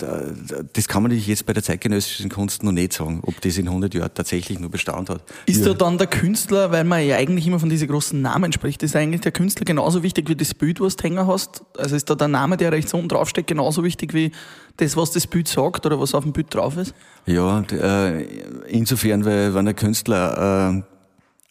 [0.72, 3.68] das kann man natürlich jetzt bei der zeitgenössischen Kunst noch nicht sagen, ob das in
[3.68, 5.22] 100 Jahren tatsächlich nur Bestand hat.
[5.46, 5.68] Ist ja.
[5.68, 8.94] da dann der Künstler, weil man ja eigentlich immer von diesen großen Namen spricht, ist
[8.94, 11.64] eigentlich der Künstler genauso wichtig wie das Bild, was du hängen hast?
[11.78, 14.32] Also ist da der Name, der rechts unten draufsteht, genauso wichtig wie
[14.76, 16.94] das, was das Bild sagt oder was auf dem Bild drauf ist?
[17.24, 18.24] Ja, äh,
[18.68, 20.84] insofern, weil wenn ein Künstler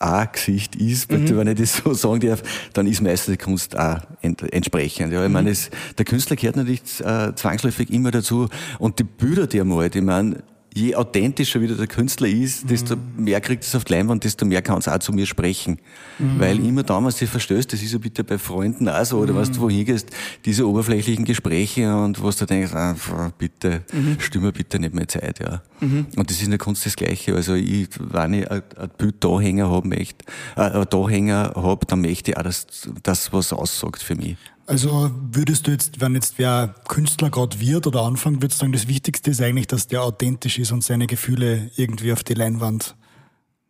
[0.02, 1.38] ein Gesicht ist, mhm.
[1.38, 5.14] wenn ich das so sagen darf, dann ist meistens die Kunst auch ent entsprechend.
[5.14, 5.34] Ja, ich mhm.
[5.34, 8.48] meine, es, der Künstler gehört natürlich äh, zwangsläufig immer dazu
[8.80, 12.96] und die Bilder, die er malt, ich meine, je authentischer wieder der Künstler ist, desto
[12.96, 13.26] mhm.
[13.26, 15.80] mehr kriegt es auf die Leinwand, desto mehr kann es auch zu mir sprechen.
[16.18, 16.40] Mhm.
[16.40, 19.38] Weil immer damals sich verstößt, das ist ja bitte bei Freunden auch so, oder mhm.
[19.38, 20.10] was du wohin gehst,
[20.46, 22.96] diese oberflächlichen Gespräche und was du denkst, ah,
[23.38, 24.18] bitte, mhm.
[24.20, 25.62] stimme bitte nicht mehr Zeit, ja.
[25.82, 26.08] Mhm.
[26.16, 27.36] Und das ist in der Kunst das Gleiche.
[27.36, 28.62] Also ich, wenn ich ein,
[28.98, 32.68] Bild Dahänger haben möchte, äh, Dahänger habe, dann möchte ich auch, dass
[33.04, 34.38] das was aussagt für mich.
[34.72, 38.72] Also würdest du jetzt, wenn jetzt wer Künstler gerade wird oder anfängt, würdest du sagen,
[38.72, 42.96] das Wichtigste ist eigentlich, dass der authentisch ist und seine Gefühle irgendwie auf die Leinwand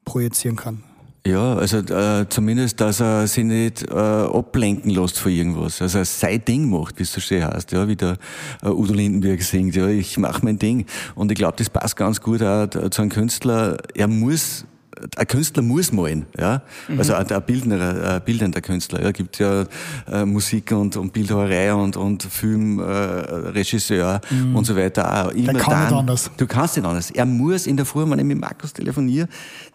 [0.05, 0.83] projizieren kann?
[1.25, 5.81] Ja, also äh, zumindest, dass er sich nicht äh, ablenken lässt von irgendwas.
[5.81, 8.19] Also er sein Ding macht, wie es so schön heißt, ja, wie der
[8.61, 10.85] äh, Udo Lindenberg singt, ja, ich mache mein Ding.
[11.15, 13.77] Und ich glaube, das passt ganz gut auch zu einem Künstler.
[13.95, 14.67] Er muss
[15.15, 16.61] ein Künstler muss malen, ja.
[16.87, 16.99] Mhm.
[16.99, 19.01] Also ein, ein, bildender, ein bildender Künstler.
[19.01, 19.65] Ja, gibt ja
[20.11, 24.55] äh, Musik und, und Bildhauerei und, und Filmregisseur äh, mhm.
[24.55, 25.31] und so weiter auch.
[25.31, 26.31] Immer der kann dann, nicht anders.
[26.37, 27.11] Du kannst nicht anders.
[27.11, 29.27] Er muss in der Früh, wenn ich mit Markus telefoniere,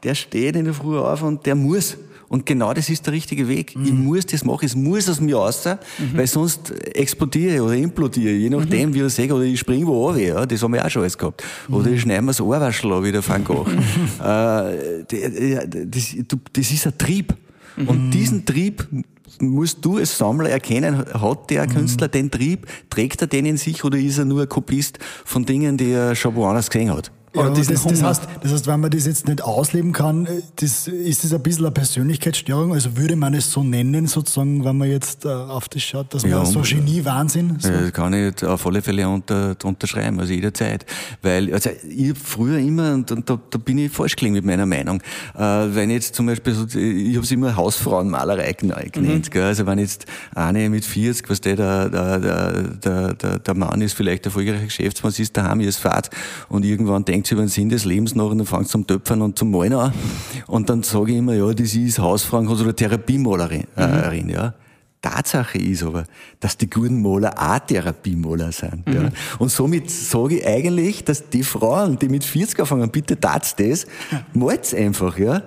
[0.02, 1.96] der steht in der Früh auf und der muss.
[2.28, 3.76] Und genau das ist der richtige Weg.
[3.76, 3.84] Mhm.
[3.84, 6.16] Ich muss das machen, es muss aus mir raus, mhm.
[6.16, 8.94] weil sonst explodiere oder implodiere, je nachdem, mhm.
[8.94, 11.16] wie ich sage, oder ich springe wo runter, ja, das haben wir auch schon alles
[11.16, 11.44] gehabt.
[11.68, 13.66] Oder ich schneide mir das Ohrwaschel an, wie der Van Gogh.
[14.20, 15.04] äh,
[15.86, 16.16] das,
[16.52, 17.34] das ist ein Trieb.
[17.76, 18.88] Und diesen Trieb
[19.40, 23.84] musst du als Sammler erkennen, hat der Künstler den Trieb, trägt er den in sich
[23.84, 27.12] oder ist er nur ein Kopist von Dingen, die er schon woanders gesehen hat?
[27.36, 31.24] Ja, das, das, heißt, das heißt, wenn man das jetzt nicht ausleben kann, das, ist
[31.24, 32.72] das ein bisschen eine Persönlichkeitsstörung?
[32.72, 36.22] Also würde man es so nennen, sozusagen, wenn man jetzt äh, auf das schaut, dass
[36.22, 37.58] ja, man so Genie-Wahnsinn?
[37.60, 37.68] So.
[37.68, 40.86] Ja, das kann ich auf alle Fälle unter, unterschreiben, also jederzeit.
[41.22, 44.66] Weil, also ich früher immer, und, und da, da bin ich falsch gelegen mit meiner
[44.66, 45.02] Meinung,
[45.34, 49.22] äh, wenn jetzt zum Beispiel, so, ich habe es immer Hausfrauenmalerei genannt, mhm.
[49.30, 49.44] gell?
[49.44, 52.18] also wenn jetzt eine mit 40, was der, der, der,
[52.62, 56.10] der, der, der Mann ist, vielleicht der erfolgreiche Geschäftsmann, ist daheim, ist Fahrt
[56.48, 59.22] und irgendwann denkt denkt über den Sinn des Lebens nach und dann fängt zum Töpfern
[59.22, 59.92] und zum Malen an.
[60.46, 64.30] Und dann sage ich immer, ja, das ist Hausfrau oder Therapiemalerin, äh, mhm.
[64.30, 64.54] ja.
[65.02, 66.04] Tatsache ist aber,
[66.40, 68.86] dass die guten Maler auch Therapiemaler sind.
[68.86, 68.94] Mhm.
[68.94, 69.08] Ja.
[69.38, 73.86] Und somit sage ich eigentlich, dass die Frauen, die mit 40 anfangen, bitte tat's das,
[74.32, 75.42] malt's einfach, ja.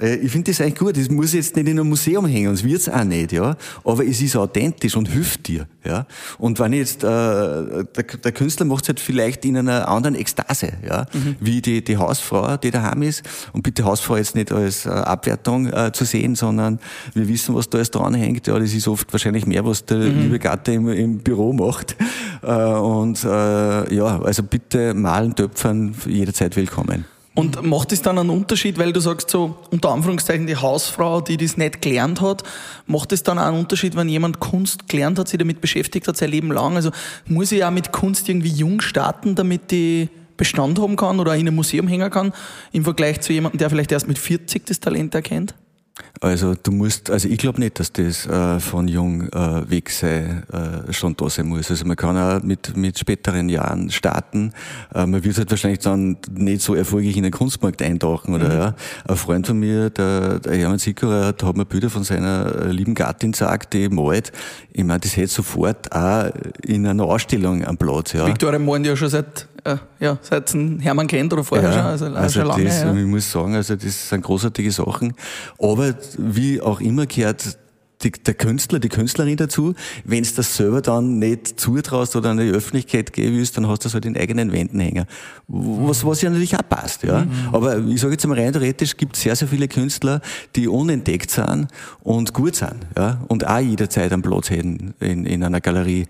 [0.00, 0.96] Äh, ich finde das eigentlich gut.
[0.96, 3.56] Das muss jetzt nicht in einem Museum hängen, das wird's auch nicht, ja.
[3.84, 6.06] Aber es ist authentisch und hilft dir, ja.
[6.38, 10.72] Und wenn jetzt, äh, der, der Künstler macht es halt vielleicht in einer anderen Ekstase,
[10.86, 11.06] ja.
[11.12, 11.36] Mhm.
[11.40, 13.22] Wie die, die Hausfrau, die daheim ist.
[13.52, 16.78] Und bitte Hausfrau jetzt nicht als äh, Abwertung äh, zu sehen, sondern
[17.14, 18.46] wir wissen, was da alles dranhängt.
[18.46, 20.20] Ja, das ist oft wahrscheinlich mehr, was der mhm.
[20.20, 21.96] liebe Gatte im, im Büro macht.
[22.42, 27.04] Äh, und äh, ja, also bitte malen, töpfern, jederzeit willkommen.
[27.34, 31.36] Und macht es dann einen Unterschied, weil du sagst so, unter Anführungszeichen die Hausfrau, die
[31.36, 32.42] das nicht gelernt hat,
[32.86, 36.30] macht es dann einen Unterschied, wenn jemand Kunst gelernt hat, sich damit beschäftigt hat, sein
[36.30, 36.74] Leben lang?
[36.74, 36.90] Also
[37.26, 41.46] muss ich auch mit Kunst irgendwie jung starten, damit die Bestand haben kann oder in
[41.46, 42.32] einem Museum hängen kann,
[42.72, 45.54] im Vergleich zu jemandem, der vielleicht erst mit 40 das Talent erkennt?
[46.20, 50.42] Also du musst, also ich glaube nicht, dass das äh, von jung äh, weg sei,
[50.52, 51.70] äh, schon da sein muss.
[51.70, 54.52] Also man kann auch mit, mit späteren Jahren starten.
[54.94, 58.34] Äh, man wird halt wahrscheinlich dann nicht so erfolgreich in den Kunstmarkt eintauchen.
[58.34, 58.58] Oder, mhm.
[58.58, 58.74] ja.
[59.08, 62.94] Ein Freund von mir, der, der Hermann Sickerer, hat mir Bilder von seiner äh, lieben
[62.94, 64.30] Gattin gesagt, die malt.
[64.72, 66.30] Ich meine, das hätte sofort auch
[66.62, 68.12] in einer Ausstellung am Platz.
[68.12, 68.26] Ja.
[68.26, 72.06] Victoria malen ja schon seit äh, ja, seit Hermann kennt oder vorher ja, schon, also,
[72.06, 72.64] also schon lange.
[72.64, 72.94] Das, ja.
[72.94, 75.14] Ich muss sagen, also das sind großartige Sachen.
[75.58, 77.58] Aber wie auch immer gehört
[78.02, 79.74] die, der Künstler, die Künstlerin dazu.
[80.04, 83.84] Wenn es das selber dann nicht zutraust oder an die Öffentlichkeit geben willst, dann hast
[83.84, 85.06] du es halt in eigenen Wänden hängen.
[85.48, 87.24] Was, was ja natürlich auch passt, ja.
[87.24, 87.30] Mhm.
[87.52, 90.20] Aber ich sage jetzt mal rein theoretisch, gibt es sehr, sehr viele Künstler,
[90.56, 91.68] die unentdeckt sind
[92.02, 93.20] und gut sind, ja.
[93.28, 96.06] Und auch jederzeit einen Platz hätten in, in einer Galerie.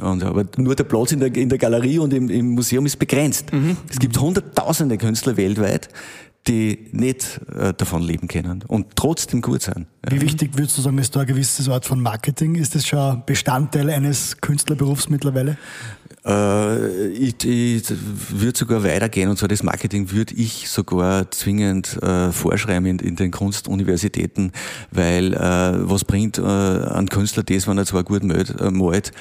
[0.00, 2.98] Und, aber nur der Platz in der, in der Galerie und im, im Museum ist
[2.98, 3.52] begrenzt.
[3.52, 3.76] Mhm.
[3.88, 5.88] Es gibt hunderttausende Künstler weltweit,
[6.46, 9.86] die nicht äh, davon leben können und trotzdem gut sein.
[10.04, 10.12] Ja.
[10.12, 12.54] Wie wichtig würdest du sagen, ist da eine gewisse Art von Marketing?
[12.54, 15.58] Ist das schon Bestandteil eines Künstlerberufs mittlerweile?
[16.26, 17.84] Äh, ich, ich
[18.30, 23.16] würde sogar weitergehen und zwar das Marketing würde ich sogar zwingend äh, vorschreiben in, in,
[23.16, 24.50] den Kunstuniversitäten,
[24.90, 29.12] weil äh, was bringt äh, ein Künstler das, wenn er zwar gut malt, äh, malt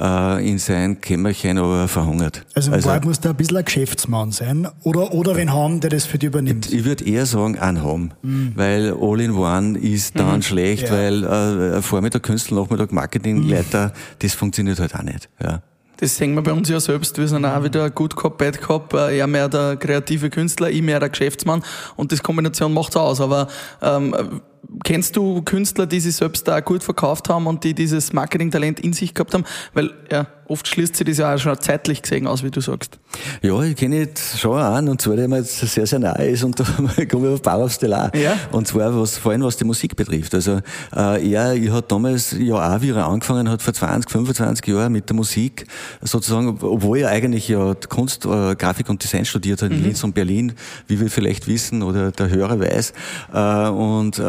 [0.00, 2.44] äh, in sein Kämmerchen, aber verhungert.
[2.54, 6.06] Also, also muss da ein bisschen ein Geschäftsmann sein oder, oder wen haben, der das
[6.06, 6.66] für dich übernimmt?
[6.66, 8.52] Ich, ich würde eher sagen, einen haben, mhm.
[8.56, 10.42] weil All-in-One ist dann mhm.
[10.42, 10.92] schlecht, ja.
[10.92, 13.92] weil äh, Vormittag Künstler, Nachmittag Marketingleiter, mhm.
[14.18, 15.28] das funktioniert halt auch nicht.
[15.40, 15.62] Ja.
[16.00, 17.18] Das sehen wir bei uns ja selbst.
[17.18, 18.94] Wir sind auch wieder Good Cop, Bad Cop.
[18.94, 21.64] Äh, Er mehr der kreative Künstler, ich mehr der Geschäftsmann.
[21.96, 23.20] Und das Kombination macht's aus.
[23.20, 23.48] Aber
[23.82, 24.40] ähm,
[24.84, 28.92] kennst du Künstler, die sich selbst da gut verkauft haben und die dieses Marketingtalent in
[28.92, 29.44] sich gehabt haben?
[29.74, 32.98] Weil ja, oft schließt sich das ja auch schon zeitlich gesehen aus, wie du sagst.
[33.42, 36.42] Ja, ich kenne jetzt schon einen, und zwar, der mir jetzt sehr, sehr nahe ist,
[36.42, 36.64] und da
[37.04, 38.14] komme ich auf Bauer Stellar.
[38.16, 38.36] Ja.
[38.52, 40.34] Und zwar, was, vor allem was die Musik betrifft.
[40.34, 40.60] Also,
[40.96, 44.92] äh, er, ich hat damals ja auch, wie er angefangen hat, vor 20, 25 Jahren
[44.92, 45.66] mit der Musik,
[46.02, 50.14] sozusagen, obwohl er eigentlich ja Kunst, äh, Grafik und Design studiert hat in Linz und
[50.14, 50.52] Berlin,
[50.86, 52.92] wie wir vielleicht wissen, oder der Hörer weiß,
[53.32, 54.22] äh, und, äh,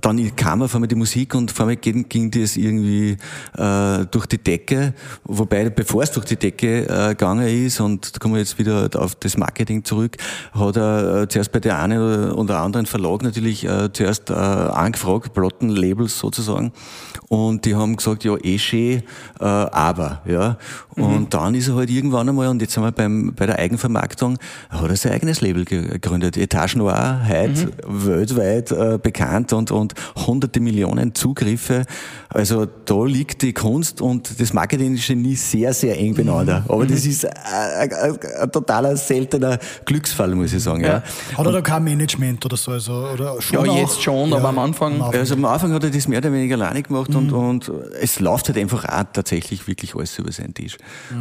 [0.00, 3.16] dann kam auf einmal die Musik und vor allem ging, ging das irgendwie,
[3.56, 8.18] äh, durch die Decke, wobei, bevor es durch die Decke äh, gegangen ist, und da
[8.18, 10.16] kommen wir jetzt wieder auf das Marketing zurück,
[10.52, 15.32] hat er äh, zuerst bei der einen oder, anderen Verlag natürlich äh, zuerst äh, angefragt,
[15.34, 16.72] Plattenlabels sozusagen,
[17.28, 19.02] und die haben gesagt, ja, eh schön,
[19.38, 20.56] äh, aber, ja.
[20.96, 24.38] Und dann ist er halt irgendwann einmal, und jetzt sind wir beim, bei der Eigenvermarktung,
[24.70, 26.36] hat er sein eigenes Label ge- gegründet.
[26.36, 29.94] Etage Noir, heute weltweit äh, bekannt und, und
[30.26, 31.84] hunderte Millionen Zugriffe.
[32.28, 36.64] Also da liegt die Kunst und das Marketing-Genie sehr, sehr eng beieinander.
[36.68, 40.84] Aber das ist ein, ein, ein, ein totaler seltener Glücksfall, muss ich sagen.
[40.84, 41.02] Ja.
[41.36, 42.72] Hat er da kein Management oder so?
[42.72, 43.76] Also, oder schon Ja, auch?
[43.78, 46.82] jetzt schon, aber am Anfang- Also am Anfang hat er das mehr oder weniger alleine
[46.82, 47.70] gemacht und, und
[48.00, 50.76] es läuft halt einfach auch tatsächlich wirklich alles über seinen Tisch.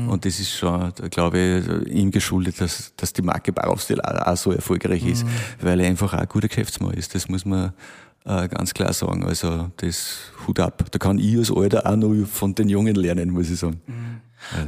[0.10, 1.40] Und das ist schon, glaube
[1.86, 5.26] ich, ihm geschuldet, dass, dass die Marke Bauaufstil auch, auch so erfolgreich ist,
[5.62, 7.16] weil er einfach auch ein guter Geschäftsmann ist.
[7.16, 7.74] Das muss man
[8.28, 9.26] äh, ganz klar sagen.
[9.26, 10.84] Also das Hut ab.
[10.92, 13.82] Da kann ich als Alter auch noch von den Jungen lernen, muss ich sagen.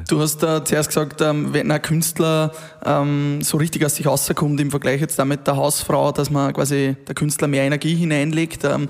[0.08, 2.52] Du hast äh, zuerst gesagt, ähm, wenn ein Künstler
[2.84, 6.54] ähm, so richtig aus sich rauskommt im Vergleich jetzt da mit der Hausfrau, dass man
[6.54, 8.64] quasi der Künstler mehr Energie hineinlegt.
[8.64, 8.90] Ähm,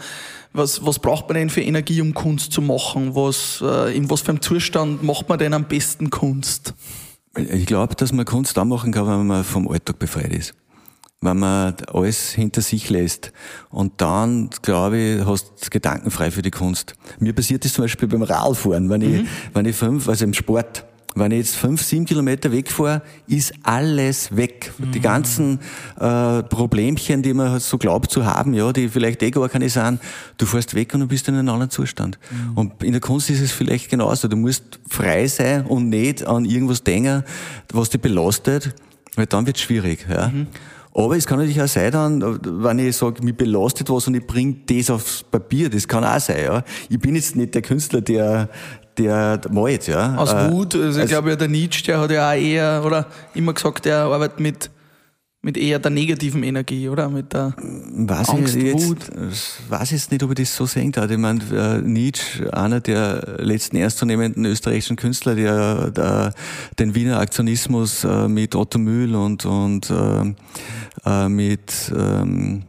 [0.53, 3.13] was, was braucht man denn für Energie, um Kunst zu machen?
[3.13, 6.73] Was, äh, in was für einem Zustand macht man denn am besten Kunst?
[7.35, 10.53] Ich glaube, dass man Kunst dann machen kann, wenn man vom Alltag befreit ist.
[11.21, 13.33] Wenn man alles hinter sich lässt.
[13.69, 16.93] Und dann, glaube ich, hast du gedankenfrei für die Kunst.
[17.19, 18.89] Mir passiert das zum Beispiel beim Radfahren.
[18.89, 23.01] Wenn ich, wenn ich fünf, also im Sport, wenn ich jetzt fünf, sieben Kilometer wegfahre,
[23.27, 24.71] ist alles weg.
[24.93, 25.59] Die ganzen
[25.99, 29.99] äh, Problemchen, die man so glaubt zu haben, ja, die vielleicht eh gar keine sind,
[30.37, 32.19] du fährst weg und du bist in einem anderen Zustand.
[32.55, 34.27] Und in der Kunst ist es vielleicht genauso.
[34.27, 37.23] Du musst frei sein und nicht an irgendwas denken,
[37.73, 38.73] was dich belastet,
[39.15, 40.05] weil dann wird es schwierig.
[40.09, 40.31] Ja.
[40.93, 44.25] Aber es kann natürlich auch sein, dann, wenn ich sage, mich belastet was und ich
[44.25, 46.43] bringe das aufs Papier, das kann auch sein.
[46.43, 46.63] Ja.
[46.89, 48.49] Ich bin jetzt nicht der Künstler, der,
[48.97, 49.87] der malt.
[49.87, 50.15] Ja.
[50.15, 53.05] Aus Äh, Wut, also ich glaube ja, der Nietzsche, der hat ja auch eher, oder
[53.35, 54.71] immer gesagt, der arbeitet mit,
[55.41, 57.09] mit eher der negativen Energie, oder?
[57.09, 58.97] Mit der, Weiß Angst, ich jetzt, Wut.
[59.69, 61.09] weiß jetzt nicht, ob ich das so sehen darf.
[61.09, 66.33] Ich meine, äh, Nietzsche, einer der letzten ernstzunehmenden österreichischen Künstler, der, der
[66.77, 70.33] den Wiener Aktionismus äh, mit Otto Mühl und, und äh,
[71.05, 72.63] äh, mit ähm,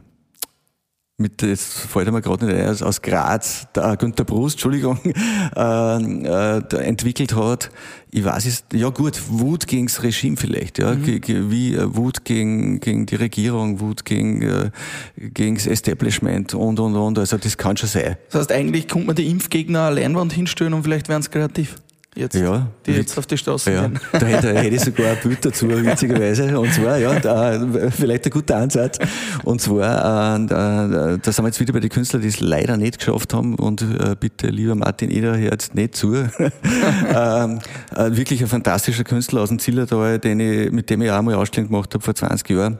[1.21, 4.99] mit, jetzt fällt mir gerade nicht ein, aus- aus Graz, der Günter Brust, Entschuldigung,
[5.55, 7.69] äh, äh, entwickelt hat.
[8.13, 12.79] Ich weiß es, ja gut, Wut gegens Regime vielleicht, ja, ge- wie äh, Wut gegen,
[12.81, 14.71] gegen die Regierung, Wut gegen, äh,
[15.15, 18.17] gegens Establishment und, und, und, also das kann schon sein.
[18.29, 21.75] das heißt, eigentlich kommt man die Impfgegner eine Leinwand hinstellen und vielleicht werden sie kreativ.
[22.13, 23.97] Jetzt, Ja, die jetzt auf die Straße Ja, gehen.
[24.11, 26.59] da hätte, hätte ich sogar ein Bild dazu, witzigerweise.
[26.59, 28.99] Und zwar, ja, da, vielleicht ein guter Ansatz.
[29.45, 32.75] Und zwar, äh, da, da sind wir jetzt wieder bei den Künstlern, die es leider
[32.75, 33.55] nicht geschafft haben.
[33.55, 36.13] Und äh, bitte, lieber Martin Eder, hört nicht zu.
[36.15, 37.59] ähm,
[37.95, 41.35] äh, wirklich ein fantastischer Künstler aus dem Zillertal, den ich, mit dem ich auch mal
[41.35, 42.79] Ausstellung gemacht habe vor 20 Jahren.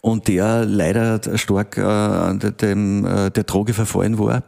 [0.00, 4.42] Und der leider stark äh, dem, äh, der Droge verfallen war.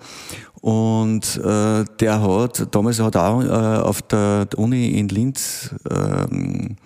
[0.61, 3.47] Und äh, der hat, damals hat er auch äh,
[3.83, 6.77] auf der Uni in Linz ähm,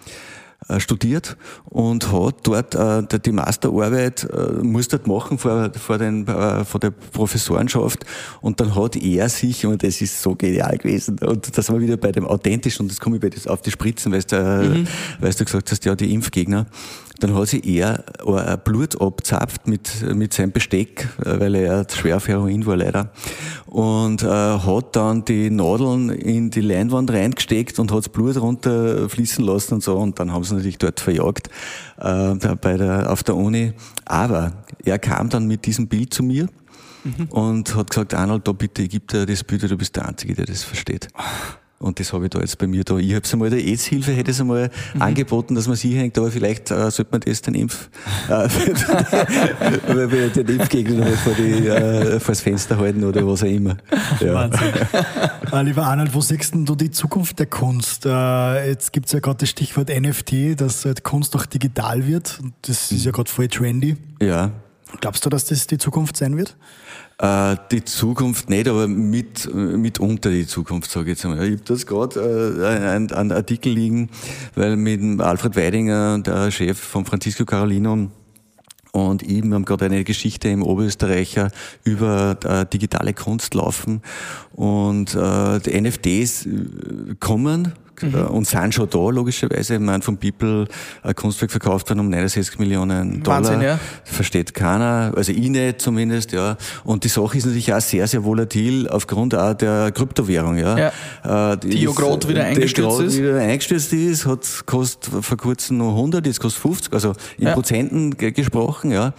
[0.68, 6.64] äh, studiert und hat dort äh, die- Masterarbeit äh, musste machen vor, vor, den, äh,
[6.64, 8.04] vor der Professorenschaft.
[8.40, 11.82] Und dann hat er sich, und das ist so genial gewesen, und da sind wir
[11.82, 14.36] wieder bei dem Authentischen und das komme ich bei das auf die Spritzen, weil du,
[14.36, 14.84] äh,
[15.20, 16.66] weil du gesagt hast, ja, die Impfgegner,
[17.20, 22.16] dann hat sich er ein Blut abzapft mit, mit seinem Besteck, äh, weil er schwer
[22.16, 23.10] auf Heroin war leider.
[23.66, 29.44] Und äh, hat dann die Nadeln in die Leinwand reingesteckt und hat das Blut runterfließen
[29.44, 29.96] lassen und so.
[29.96, 31.48] Und dann haben sie natürlich dort verjagt
[31.98, 33.72] äh, bei der, auf der Uni.
[34.04, 34.52] Aber
[34.84, 36.48] er kam dann mit diesem Bild zu mir
[37.30, 40.34] und hat gesagt, Arnold, da bitte, ich gebe dir das Bild, du bist der Einzige,
[40.34, 41.08] der das versteht.
[41.78, 42.96] Und das habe ich da jetzt bei mir da.
[42.96, 45.02] Ich habe es einmal der AIDS-Hilfe, hätte es einmal mhm.
[45.02, 47.90] angeboten, dass man sie hängt, aber vielleicht äh, sollte man das den Impf,
[48.28, 48.48] äh,
[50.30, 53.76] den Impfgegner vor, die, äh, vor das Fenster halten oder was auch immer.
[54.20, 54.34] Ja.
[54.34, 54.72] Wahnsinn.
[55.52, 58.06] äh, lieber Arnold, wo siehst du die Zukunft der Kunst?
[58.06, 62.38] Äh, jetzt gibt es ja gerade das Stichwort NFT, dass halt Kunst auch digital wird.
[62.62, 63.96] Das ist ja gerade voll trendy.
[64.22, 64.52] Ja.
[65.00, 66.56] Glaubst du, dass das die Zukunft sein wird?
[67.24, 71.42] Äh, die Zukunft nicht, aber mit, mitunter die Zukunft, sage ich jetzt einmal.
[71.46, 72.20] Ich habe das gerade
[72.60, 74.10] äh, einen, einen Artikel liegen,
[74.54, 78.10] weil mit Alfred Weidinger, der Chef von Francisco Carolino,
[78.92, 81.50] und wir haben gerade eine Geschichte im Oberösterreicher
[81.82, 84.02] über äh, digitale Kunst laufen.
[84.52, 86.46] Und äh, die NFTs
[87.18, 87.72] kommen,
[88.10, 88.26] mhm.
[88.26, 89.74] und sind schon da, logischerweise.
[89.74, 90.66] Ich meine, von People
[91.02, 93.38] ein Kunstwerk verkauft worden um 69 Millionen Dollar.
[93.38, 93.78] Wahnsinn, ja.
[94.04, 96.56] Versteht keiner, also ich nicht zumindest, ja.
[96.84, 100.92] Und die Sache ist natürlich auch sehr, sehr volatil aufgrund auch der Kryptowährung, ja.
[101.24, 101.52] ja.
[101.52, 103.18] Äh, die, die ja gerade wieder eingestürzt ist.
[103.18, 107.54] wieder eingestürzt ist, hat kostet vor kurzem noch 100, jetzt kostet 50, also in ja.
[107.54, 109.12] Prozenten gesprochen, ja.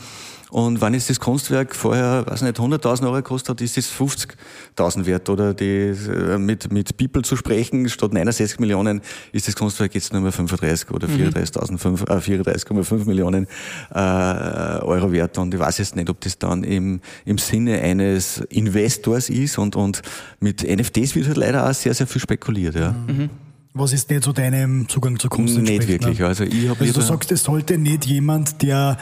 [0.52, 5.06] Und wenn jetzt das Kunstwerk vorher, weiß nicht, 100.000 Euro gekostet hat, ist es 50.000
[5.06, 5.30] wert.
[5.30, 10.14] Oder die, äh, mit, mit People zu sprechen, statt 69 Millionen ist das Kunstwerk jetzt
[10.14, 13.48] nur mehr 35 oder 34.500, äh, 34,5 Millionen
[13.94, 15.38] äh, Euro wert.
[15.38, 19.58] Und ich weiß jetzt nicht, ob das dann im, im Sinne eines Investors ist.
[19.58, 20.02] Und, und
[20.40, 22.76] mit NFTs wird halt leider auch sehr, sehr viel spekuliert.
[22.76, 22.92] Ja.
[22.92, 23.30] Mhm.
[23.78, 25.58] Was ist nicht so deinem Zugang zur Kunst?
[25.58, 26.24] Nicht wirklich.
[26.24, 28.96] Also, ich also du sagst, es sollte nicht jemand, der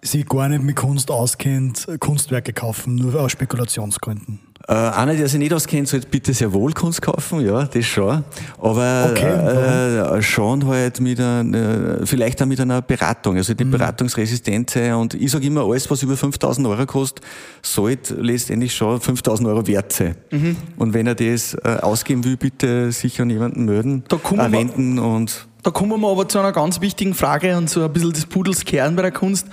[0.00, 4.40] sich gar nicht mit Kunst auskennt, Kunstwerke kaufen, nur aus Spekulationsgründen.
[4.66, 8.24] Äh, einer, der sich nicht auskennt, sollte bitte sehr wohl Kunst kaufen, ja, das schon.
[8.58, 13.72] Aber okay, äh, schon halt mit einer, vielleicht auch mit einer Beratung, also die mhm.
[13.72, 14.76] Beratungsresistenz.
[14.76, 17.22] Und ich sage immer, alles, was über 5000 Euro kostet,
[17.60, 20.14] sollte letztendlich schon 5000 Euro wert sein.
[20.30, 20.56] Mhm.
[20.78, 24.98] Und wenn er das äh, ausgeben will, bitte sich an jemanden melden, da äh, wenden
[24.98, 28.26] und da kommen wir aber zu einer ganz wichtigen Frage und so ein bisschen des
[28.26, 29.46] Pudels Kern bei der Kunst.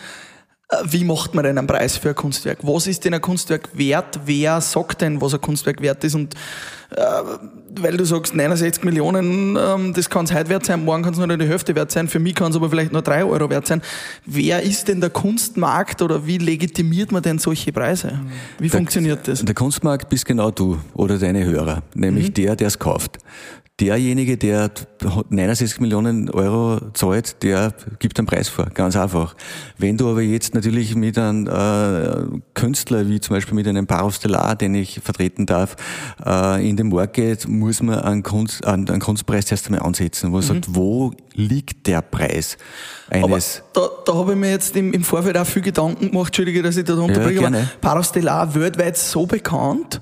[0.71, 2.59] Äh, wie macht man denn einen Preis für ein Kunstwerk?
[2.63, 4.19] Was ist denn ein Kunstwerk wert?
[4.25, 6.15] Wer sagt denn, was ein Kunstwerk wert ist?
[6.15, 6.33] Und
[6.91, 7.01] äh,
[7.79, 11.19] weil du sagst 69 Millionen, ähm, das kann es heute wert sein, morgen kann es
[11.19, 13.67] nur die Hälfte wert sein, für mich kann es aber vielleicht nur drei Euro wert
[13.67, 13.81] sein.
[14.25, 18.19] Wer ist denn der Kunstmarkt oder wie legitimiert man denn solche Preise?
[18.59, 19.43] Wie der, funktioniert das?
[19.43, 22.33] Der Kunstmarkt bist genau du oder deine Hörer, nämlich mhm.
[22.33, 23.19] der, der es kauft
[23.81, 24.69] derjenige, der
[25.29, 29.35] 69 Millionen Euro zahlt, der gibt einen Preis vor, ganz einfach.
[29.77, 34.15] Wenn du aber jetzt natürlich mit einem äh, Künstler, wie zum Beispiel mit einem Parov
[34.15, 35.75] Stellar, den ich vertreten darf,
[36.23, 40.31] äh, in den Markt geht, muss man einen, Kunst, einen, einen Kunstpreis erst einmal ansetzen,
[40.31, 40.47] wo man mhm.
[40.47, 42.57] sagt, wo liegt der Preis
[43.09, 43.63] eines...
[43.73, 46.61] Aber da, da habe ich mir jetzt im, im Vorfeld auch viel Gedanken gemacht, Entschuldige,
[46.61, 49.99] dass ich da unterbringe, ja, aber Parov Stellar weltweit so bekannt,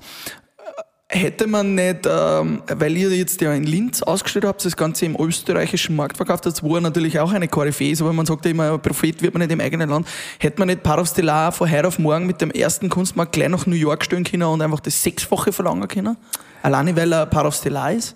[1.12, 5.16] Hätte man nicht, ähm, weil ihr jetzt ja in Linz ausgestellt habt, das Ganze im
[5.18, 8.52] österreichischen Markt verkauft habt, wo er natürlich auch eine Koryphäe ist, aber man sagt ja
[8.52, 10.06] immer, Prophet wird man nicht im eigenen Land,
[10.38, 13.66] hätte man nicht Parov Stellar von heute auf morgen mit dem ersten Kunstmarkt gleich nach
[13.66, 16.16] New York stellen können und einfach das Sechsfache verlangen können?
[16.62, 18.14] Alleine weil er Parov Stellar ist?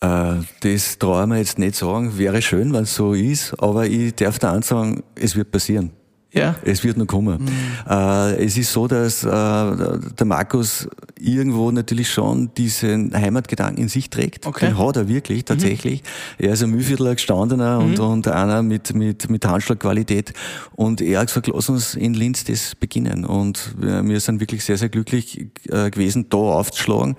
[0.00, 2.16] Äh, das traue ich mir jetzt nicht sagen.
[2.16, 5.90] Wäre schön, wenn es so ist, aber ich darf da sagen, es wird passieren.
[6.34, 6.56] Ja.
[6.64, 7.44] Es wird noch kommen.
[7.44, 7.48] Mhm.
[7.88, 14.10] Äh, es ist so, dass äh, der Markus irgendwo natürlich schon diesen Heimatgedanken in sich
[14.10, 14.44] trägt.
[14.46, 14.66] Okay.
[14.66, 15.46] Den hat er wirklich, mhm.
[15.46, 16.02] tatsächlich.
[16.02, 16.44] Mhm.
[16.46, 17.86] Er ist ein Mühlviertler gestandener mhm.
[17.86, 20.32] und, und einer mit, mit, mit Handschlagqualität.
[20.74, 23.24] Und er hat gesagt, lass uns in Linz das beginnen.
[23.24, 27.16] Und wir sind wirklich sehr, sehr glücklich äh, gewesen, da aufzuschlagen.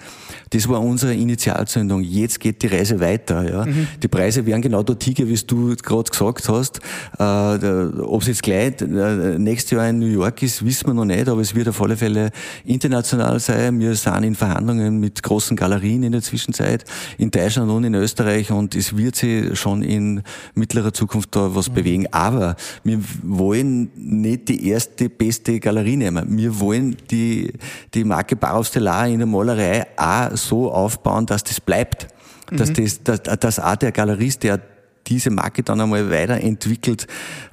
[0.49, 2.01] Das war unsere Initialzündung.
[2.01, 3.49] Jetzt geht die Reise weiter.
[3.49, 3.65] Ja.
[3.65, 3.87] Mhm.
[4.03, 6.79] Die Preise werden genau dort hingehen, wie du gerade gesagt hast.
[7.17, 7.23] Äh,
[8.01, 8.65] Ob es jetzt gleich
[9.07, 11.81] äh, nächstes Jahr in New York ist, wissen wir noch nicht, aber es wird auf
[11.81, 12.31] alle Fälle
[12.63, 13.79] international sein.
[13.79, 16.85] Wir sind in Verhandlungen mit großen Galerien in der Zwischenzeit,
[17.17, 21.69] in Deutschland und in Österreich und es wird sich schon in mittlerer Zukunft da was
[21.69, 21.73] mhm.
[21.73, 22.07] bewegen.
[22.11, 26.37] Aber wir wollen nicht die erste, beste Galerie nehmen.
[26.37, 27.53] Wir wollen die,
[27.93, 32.07] die Marke Bauhaus Stellar in der Malerei auch so aufbauen, dass das bleibt.
[32.51, 32.73] Dass, mhm.
[32.75, 34.59] das, dass, dass auch der Galerist, der
[35.07, 37.07] diese Marke dann einmal weiterentwickelt,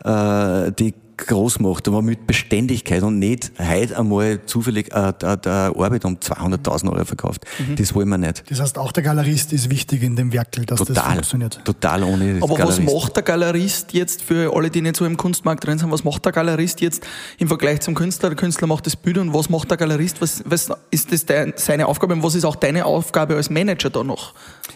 [0.05, 0.95] äh, die
[1.27, 6.17] groß macht, aber mit Beständigkeit und nicht heute einmal zufällig äh, der, der Arbeit um
[6.17, 7.45] 200.000 Euro verkauft.
[7.59, 7.77] Mhm.
[7.77, 8.45] Das wollen wir nicht.
[8.51, 11.61] Das heißt, auch der Galerist ist wichtig in dem Werkel, dass total, das funktioniert.
[11.65, 12.87] Total ohne Aber Galerist.
[12.87, 16.05] was macht der Galerist jetzt für alle, die nicht so im Kunstmarkt drin sind, was
[16.05, 17.05] macht der Galerist jetzt
[17.39, 18.31] im Vergleich zum Künstler?
[18.31, 20.21] Der Künstler macht das Bild und was macht der Galerist?
[20.21, 23.91] Was, was ist das dein, seine Aufgabe und was ist auch deine Aufgabe als Manager
[23.91, 24.35] da noch?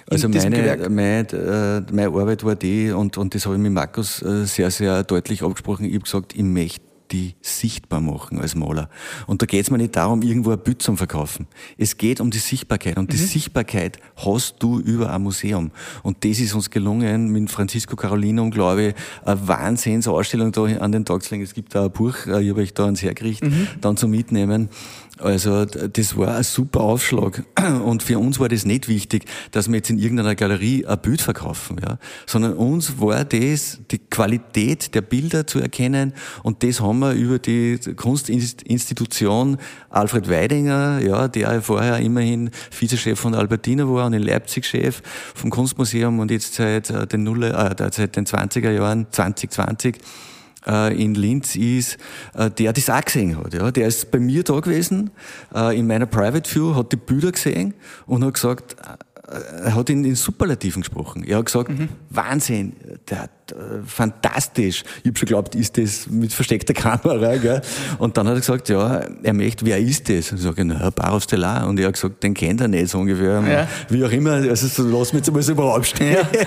[0.08, 4.22] Also meine, meine, äh, meine Arbeit war die, und, und das habe ich mit Markus
[4.22, 8.88] äh, sehr, sehr deutlich abgesprochen, ich habe gesagt, ich möchte die sichtbar machen als Maler.
[9.26, 11.46] Und da geht es mir nicht darum, irgendwo ein Bild zum Verkaufen.
[11.78, 12.98] Es geht um die Sichtbarkeit.
[12.98, 13.26] Und die mhm.
[13.26, 15.70] Sichtbarkeit hast du über ein Museum.
[16.02, 21.04] Und das ist uns gelungen mit Francisco Carolinum, glaube ich, eine Wahnsinnsausstellung da an den
[21.04, 21.44] Tag zu legen.
[21.44, 23.68] Es gibt da ein Buch, äh, ich habe euch da ans hergerichtet, mhm.
[23.80, 24.68] dann zum Mitnehmen.
[25.18, 27.44] Also das war ein super Aufschlag.
[27.84, 31.22] Und für uns war das nicht wichtig, dass wir jetzt in irgendeiner Galerie ein Bild
[31.22, 31.98] verkaufen, ja.
[32.26, 37.38] sondern uns war das, die Qualität der Bilder zu erkennen und das haben wir über
[37.38, 39.58] die Kunstinstitution
[39.90, 45.02] Alfred Weidinger, ja, der vorher immerhin Vizechef von Albertina war und in Leipzig Chef
[45.34, 49.96] vom Kunstmuseum und jetzt seit äh, den, Nulle, äh, seit den 20er Jahren, 2020,
[50.66, 51.98] äh, in Linz ist,
[52.34, 53.54] äh, der das auch gesehen hat.
[53.54, 53.70] Ja.
[53.70, 55.10] Der ist bei mir da gewesen,
[55.74, 57.74] in meiner Private View, hat die Bilder gesehen
[58.06, 58.76] und hat gesagt,
[59.28, 61.24] er hat in, in Superlativen gesprochen.
[61.24, 61.88] Er hat gesagt, mhm.
[62.10, 62.74] Wahnsinn,
[63.10, 64.84] der, äh, fantastisch.
[65.02, 67.60] Ich habe schon geglaubt, ist das mit versteckter Kamera, gell?
[67.98, 70.30] Und dann hat er gesagt, ja, er möchte, wer ist das?
[70.30, 71.66] Und ich sage, na, Barov Stellar.
[71.66, 73.42] Und er hat gesagt, den kennt er nicht, so ungefähr.
[73.42, 73.68] Ja.
[73.88, 76.16] Wie auch immer, also so, lass mich jetzt mal so überhaupt stehen.
[76.16, 76.46] Ja.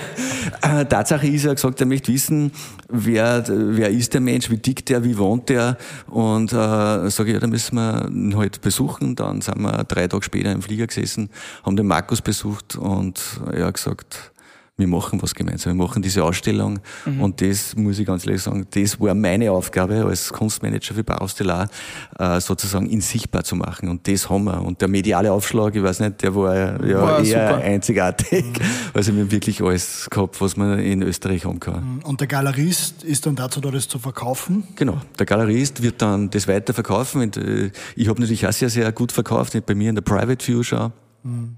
[0.62, 2.50] Äh, Tatsache ist, er hat gesagt, er möchte wissen,
[2.88, 5.76] wer, wer ist der Mensch, wie dick der, wie wohnt der?
[6.06, 9.16] Und, äh, sage ich, ja, da müssen wir ihn halt besuchen.
[9.16, 11.30] Dann sind wir drei Tage später im Flieger gesessen,
[11.62, 14.32] haben den Markus besucht und er hat gesagt,
[14.80, 17.20] wir machen was gemeinsam, wir machen diese Ausstellung mhm.
[17.20, 21.68] und das muss ich ganz ehrlich sagen, das war meine Aufgabe als Kunstmanager für Baustellar,
[22.18, 25.82] äh, sozusagen ihn sichtbar zu machen und das haben wir und der mediale Aufschlag, ich
[25.82, 27.62] weiß nicht, der war ja war eher super.
[27.62, 28.64] einzigartig, mhm.
[28.94, 31.96] also wir haben wirklich alles gehabt, was man in Österreich haben kann.
[31.96, 32.00] Mhm.
[32.00, 34.64] Und der Galerist ist dann dazu da, das zu verkaufen?
[34.76, 38.90] Genau, der Galerist wird dann das weiter verkaufen äh, ich habe natürlich auch sehr, sehr
[38.92, 40.92] gut verkauft, bei mir in der Private View schon.
[41.22, 41.56] Mhm.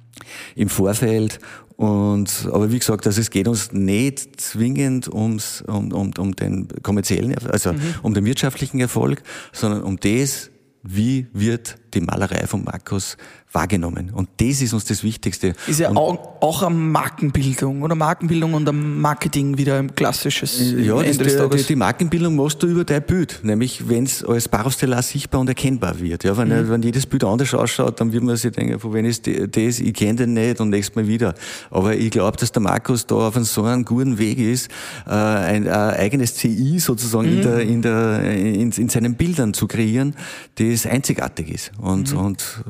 [0.54, 1.38] Im Vorfeld
[1.76, 6.68] und, aber wie gesagt, also es geht uns nicht zwingend ums, um, um, um den
[6.82, 7.80] kommerziellen, also mhm.
[8.02, 10.50] um den wirtschaftlichen Erfolg, sondern um das,
[10.82, 13.16] wie wird die Malerei von Markus
[13.52, 14.10] wahrgenommen.
[14.14, 15.54] Und das ist uns das Wichtigste.
[15.66, 20.58] Ist ja und auch, auch eine Markenbildung oder Markenbildung und ein Marketing wieder ein klassisches
[20.76, 25.02] Ja, das, die, die Markenbildung machst du über dein Bild, nämlich wenn es als Barostellar
[25.02, 26.24] sichtbar und erkennbar wird.
[26.24, 26.68] Ja, wenn, mhm.
[26.68, 29.94] wenn jedes Bild anders ausschaut, dann wird man sich denken, von wenn ist das, ich
[29.94, 31.34] kenne den nicht und nächstes Mal wieder.
[31.70, 34.68] Aber ich glaube, dass der Markus da auf einem so einem guten Weg ist,
[35.06, 37.36] äh, ein, ein eigenes CI sozusagen mhm.
[37.36, 40.14] in, der, in, der, in, in seinen Bildern zu kreieren,
[40.56, 41.72] das einzigartig ist.
[41.82, 42.18] Und, mhm.
[42.18, 42.64] und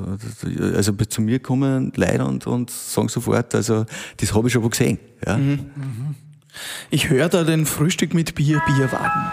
[0.75, 3.85] also zu mir kommen Leute und, und sagen sofort, also
[4.17, 4.99] das habe ich schon wo gesehen.
[5.27, 5.37] Ja.
[5.37, 5.67] Mhm.
[6.89, 9.33] Ich höre da den Frühstück mit Bier, Bierwagen.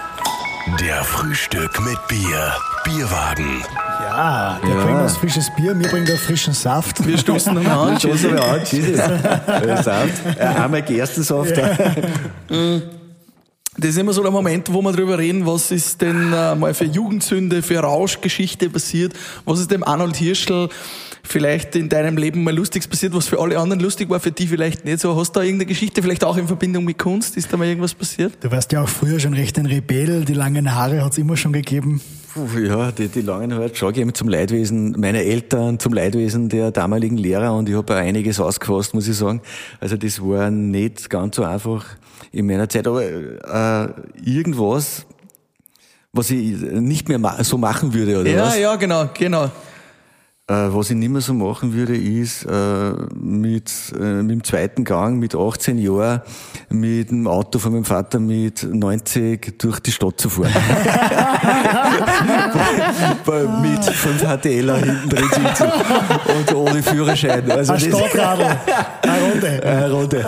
[0.82, 2.53] Der Frühstück mit Bier,
[2.84, 3.63] Bierwagen.
[4.01, 4.84] Ja, der ja.
[4.84, 7.07] bringt uns frisches Bier, mir bringt er frischen Saft.
[7.07, 7.91] Wir stoßen dann an.
[7.91, 10.39] Wir stoßen an, Saft.
[10.39, 11.55] Einmal Gerstensaft.
[11.55, 11.77] Ja.
[13.78, 16.74] Das ist immer so der Moment, wo wir darüber reden, was ist denn äh, mal
[16.74, 19.13] für Jugendsünde, für Rauschgeschichte passiert,
[19.45, 20.70] was ist dem Arnold Hirschl
[21.24, 24.47] vielleicht in deinem Leben mal Lustiges passiert, was für alle anderen lustig war, für die
[24.47, 25.15] vielleicht nicht so.
[25.15, 27.38] Hast du da irgendeine Geschichte, vielleicht auch in Verbindung mit Kunst?
[27.38, 28.34] Ist da mal irgendwas passiert?
[28.41, 31.38] Du warst ja auch früher schon recht ein Rebell, die langen Haare hat es immer
[31.38, 32.01] schon gegeben.
[32.36, 37.17] Ja, die, die langen Haare schau ich zum Leidwesen meiner Eltern, zum Leidwesen der damaligen
[37.17, 39.41] Lehrer und ich habe einiges ausgefasst, muss ich sagen.
[39.80, 41.86] Also das war nicht ganz so einfach
[42.32, 43.89] in meiner Zeit, aber äh,
[44.23, 45.05] irgendwas,
[46.13, 48.55] was ich nicht mehr ma so machen würde, oder ja, was?
[48.55, 49.49] Ja, ja, genau, genau.
[50.49, 54.83] Äh, was ich nicht mehr so machen würde, ist äh, mit, äh, mit dem zweiten
[54.83, 56.23] Gang mit 18 Jahren
[56.69, 60.49] mit dem Auto von meinem Vater mit 90 durch die Stadt zu fahren.
[63.61, 65.67] mit 5 HTLer hinten drin sitzen
[66.35, 67.51] und ohne Führerschein.
[67.51, 68.57] Also ein Stadtradl,
[69.03, 69.61] eine Runde.
[69.69, 70.25] Eine Runde.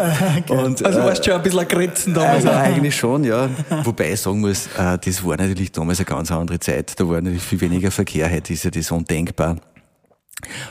[0.49, 2.45] Und, also warst du schon ein bisschen Grenzen damals.
[2.45, 3.49] Also eigentlich schon, ja.
[3.83, 6.99] Wobei ich sagen muss, das war natürlich damals eine ganz andere Zeit.
[6.99, 9.55] Da war natürlich viel weniger Verkehr, heute ist ja das undenkbar.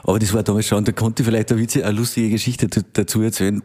[0.03, 3.23] Aber das war damals schon, da konnte ich vielleicht eine, witzige, eine lustige Geschichte dazu
[3.23, 3.62] erzählen,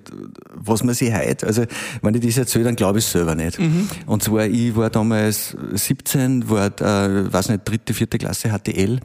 [0.53, 1.64] was man sich heute, also
[2.01, 3.60] wenn ich das erzähle, dann glaube ich es selber nicht.
[3.60, 3.88] Mhm.
[4.06, 8.99] Und zwar, ich war damals 17, war, äh, weiß nicht, dritte, vierte Klasse HTL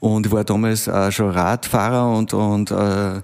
[0.00, 3.20] und ich war damals äh, schon Radfahrer und, und äh,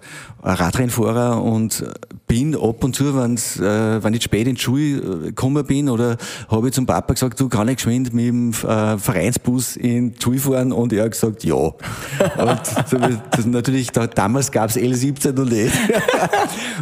[0.54, 1.84] Radrennfahrer und
[2.26, 5.88] bin ab und zu, wenn's, äh, wenn ich spät in die Schule äh, gekommen bin,
[5.88, 6.16] oder
[6.48, 10.22] habe ich zum Papa gesagt, du kann ich geschwind mit dem äh, Vereinsbus in die
[10.22, 11.54] Schule fahren und er hat gesagt, ja.
[11.56, 11.74] und
[13.30, 15.72] das, natürlich, da, damals gab's L17 noch nicht.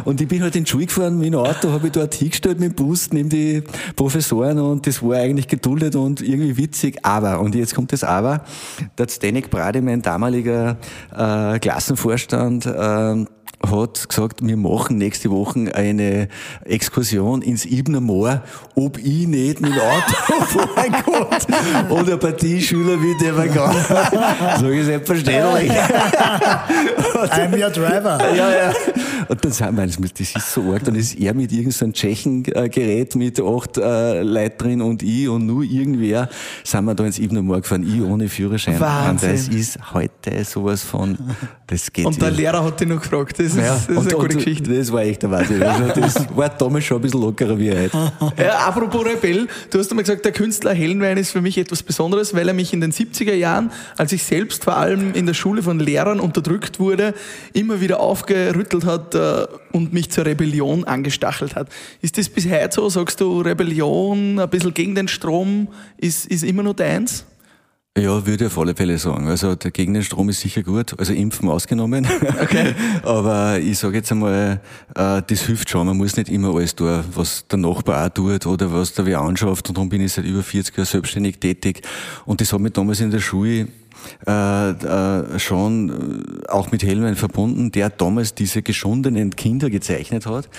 [0.05, 2.59] und ich bin halt in die Schule gefahren mit dem Auto, habe ich dort hingestellt
[2.59, 3.63] mit dem Bus neben die
[3.95, 8.41] Professoren und das war eigentlich geduldet und irgendwie witzig, aber, und jetzt kommt das aber,
[8.97, 10.77] der Stanek Brady, mein damaliger
[11.15, 13.25] äh, Klassenvorstand, äh,
[13.71, 16.27] hat gesagt, wir machen nächste Woche eine
[16.65, 18.41] Exkursion ins Ibner Moor,
[18.75, 24.59] ob ich nicht mit dem Auto fahren kann und ein Partie Schüler wie der gehen.
[24.59, 25.71] So ist selbstverständlich.
[27.35, 28.17] I'm your driver.
[28.35, 28.73] Ja, ja.
[29.27, 33.39] Und dann sagen wir, das ist so arg, dann ist er mit irgendeinem Tschechen-Gerät mit
[33.39, 36.29] acht äh, Leuten drin und ich und nur irgendwer
[36.63, 38.79] sind wir da ins Ibner Moor gefahren, ich ohne Führerschein.
[38.79, 39.29] Wahnsinn.
[39.31, 41.17] Und das ist heute sowas von,
[41.67, 42.39] das geht Und der nicht.
[42.39, 43.39] Lehrer hat dich noch gefragt.
[43.39, 44.75] Das ist, Ja, das ist und, eine gute Geschichte.
[44.75, 45.63] Das war echt der Wahnsinn.
[45.63, 48.11] Also das war damals schon ein bisschen lockerer wie heute.
[48.37, 52.33] Ja, apropos Rebell, du hast einmal gesagt, der Künstler Hellenwein ist für mich etwas Besonderes,
[52.33, 55.63] weil er mich in den 70er Jahren, als ich selbst vor allem in der Schule
[55.63, 57.13] von Lehrern unterdrückt wurde,
[57.53, 61.69] immer wieder aufgerüttelt hat äh, und mich zur Rebellion angestachelt hat.
[62.01, 62.89] Ist das bis heute so?
[62.89, 67.25] Sagst du, Rebellion, ein bisschen gegen den Strom, ist, ist immer nur deins?
[67.97, 69.27] Ja, würde ich auf alle Fälle sagen.
[69.27, 72.05] Also der gegen den Strom ist sicher gut, also Impfen ausgenommen.
[72.41, 72.75] Okay.
[73.03, 74.59] Aber ich sage jetzt einmal,
[74.93, 75.87] äh, das hilft schon.
[75.87, 79.21] Man muss nicht immer alles tun, was der Nachbar auch tut oder was der wer
[79.21, 79.69] anschafft.
[79.69, 81.81] Und darum bin ich seit über 40 Jahren selbstständig tätig.
[82.25, 83.69] Und das hat mich damals in der Schule
[84.27, 90.49] äh, äh, schon äh, auch mit Hellwein verbunden, der damals diese geschundenen Kinder gezeichnet hat.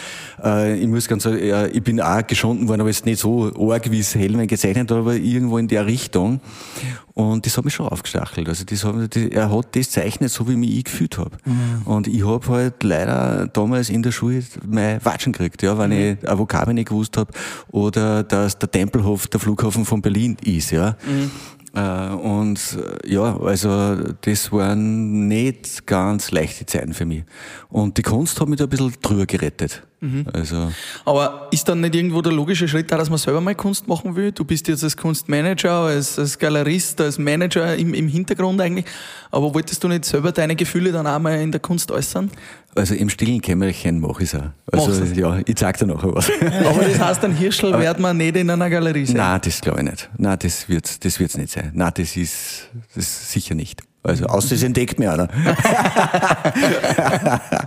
[0.42, 3.53] Äh, ich muss ganz sagen, äh, ich bin auch geschunden worden, aber jetzt nicht so
[3.70, 6.40] arg, wie es Hellwein gezeichnet hat, aber irgendwo in der Richtung.
[7.14, 8.47] Und das hat mich schon aufgestachelt.
[8.47, 11.30] Also das hat, das, er hat das zeichnet, so wie mich ich gefühlt habe.
[11.86, 16.28] Und ich habe halt leider damals in der Schule meine Watschen gekriegt, ja, wenn ich
[16.28, 17.32] ein Vokabel nicht gewusst habe
[17.70, 20.90] oder dass der Tempelhof der Flughafen von Berlin ist, ja.
[20.90, 20.94] Äh,
[21.79, 27.24] und äh, ja, also das waren nicht ganz leichte Zeiten für mich.
[27.68, 29.83] Und die Kunst hat mich da ein bisschen drüber gerettet.
[30.32, 30.72] Also
[31.05, 34.14] Aber ist dann nicht irgendwo der logische Schritt da, dass man selber mal Kunst machen
[34.14, 34.30] will?
[34.30, 38.84] Du bist jetzt als Kunstmanager, als, als Galerist, als Manager im, im Hintergrund eigentlich.
[39.30, 42.30] Aber wolltest du nicht selber deine Gefühle dann auch mal in der Kunst äußern?
[42.74, 44.51] Also im stillen Kämmerchen mache ich es auch.
[44.70, 45.16] Also Machst du's?
[45.16, 46.30] ja, ich zeig dir nachher was.
[46.66, 49.16] Aber das heißt, ein Hirschl wird man nicht in einer Galerie sehen.
[49.16, 50.11] Nein, das glaube ich nicht.
[50.18, 51.70] Nein, das wird das wird's nicht sein.
[51.74, 53.82] Nein, das ist das sicher nicht.
[54.07, 55.28] Also außer es entdeckt mir einer.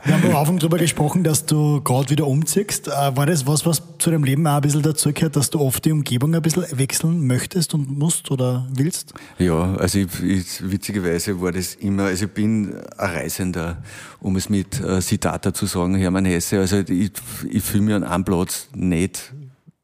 [0.06, 2.88] Wir haben am Anfang darüber gesprochen, dass du gerade wieder umziehst.
[2.88, 5.84] Äh, War das was, was zu deinem Leben auch ein bisschen dazugehört, dass du oft
[5.86, 9.14] die Umgebung ein bisschen wechseln möchtest und musst oder willst?
[9.38, 13.78] Ja, also ich, ich, witzigerweise war das immer, also ich bin ein Reisender,
[14.22, 16.60] um es mit äh, Citata zu sagen, Hermann Hesse.
[16.60, 17.12] Also ich,
[17.50, 19.34] ich fühle mich an einem Platz nicht,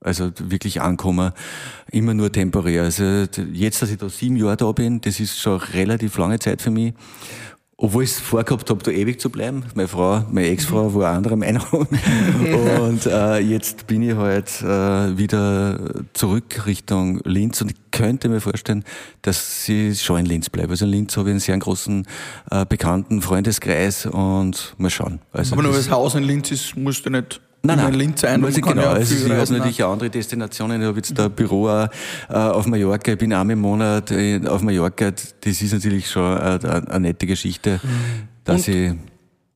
[0.05, 1.31] also wirklich ankommen,
[1.91, 2.83] immer nur temporär.
[2.83, 6.61] Also jetzt, dass ich da sieben Jahre da bin, das ist schon relativ lange Zeit
[6.61, 6.93] für mich.
[7.77, 9.65] Obwohl ich es vorgehabt habe, da ewig zu bleiben.
[9.73, 11.65] Meine Frau, meine Ex-Frau war eine andere Meinung.
[12.79, 15.77] und äh, jetzt bin ich halt äh, wieder
[16.13, 18.85] zurück Richtung Linz und ich könnte mir vorstellen,
[19.23, 20.69] dass ich schon in Linz bleibe.
[20.69, 22.07] Also in Linz habe ich einen sehr großen,
[22.49, 25.19] äh, bekannten Freundeskreis und mal schauen.
[25.33, 27.93] Also Aber nur das Haus in Linz ist, musst du nicht Nein, nein.
[27.93, 28.41] in Linz sein.
[28.41, 28.89] Weiß ich genau.
[28.89, 30.81] also ich habe natürlich auch andere Destinationen.
[30.81, 31.87] Ich habe jetzt da ein Büro auch,
[32.29, 33.11] äh, auf Mallorca.
[33.13, 35.11] Ich bin einmal im Monat äh, auf Mallorca.
[35.11, 37.79] Das ist natürlich schon eine, eine, eine nette Geschichte,
[38.43, 38.93] dass Und- ich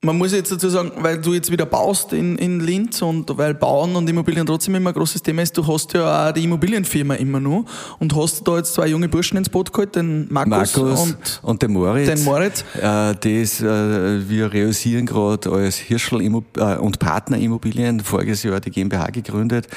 [0.02, 3.54] Man muss jetzt dazu sagen, weil du jetzt wieder baust in, in Linz und weil
[3.54, 7.16] Bauen und Immobilien trotzdem immer ein großes Thema ist, du hast ja auch die Immobilienfirma
[7.16, 7.66] immer noch
[8.00, 11.62] und hast da jetzt zwei junge Burschen ins Boot geholt, den Markus, Markus und und,
[11.62, 12.08] den Moritz.
[12.08, 12.64] den Moritz.
[12.76, 18.62] Äh, das, äh, wir realisieren gerade als Hirschl Immo äh, und Partner Immobilien voriges Jahr
[18.62, 19.68] die GmbH gegründet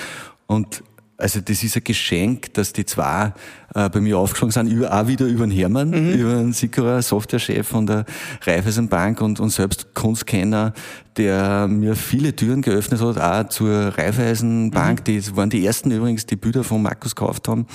[0.46, 0.84] und
[1.22, 3.32] also das ist ein Geschenk, dass die zwei
[3.74, 6.12] äh, bei mir aufgeschlagen sind, über, auch wieder über den Hermann, Mhm.
[6.12, 8.04] über den Sickerer Softwarechef von der
[8.44, 10.72] Raiffeisenbank und, und selbst Kunstkenner,
[11.16, 15.00] der mir viele Türen geöffnet hat, auch zur Raiffeisenbank.
[15.00, 15.04] Mhm.
[15.04, 17.66] Die waren die ersten übrigens, die Bilder von Markus gekauft haben.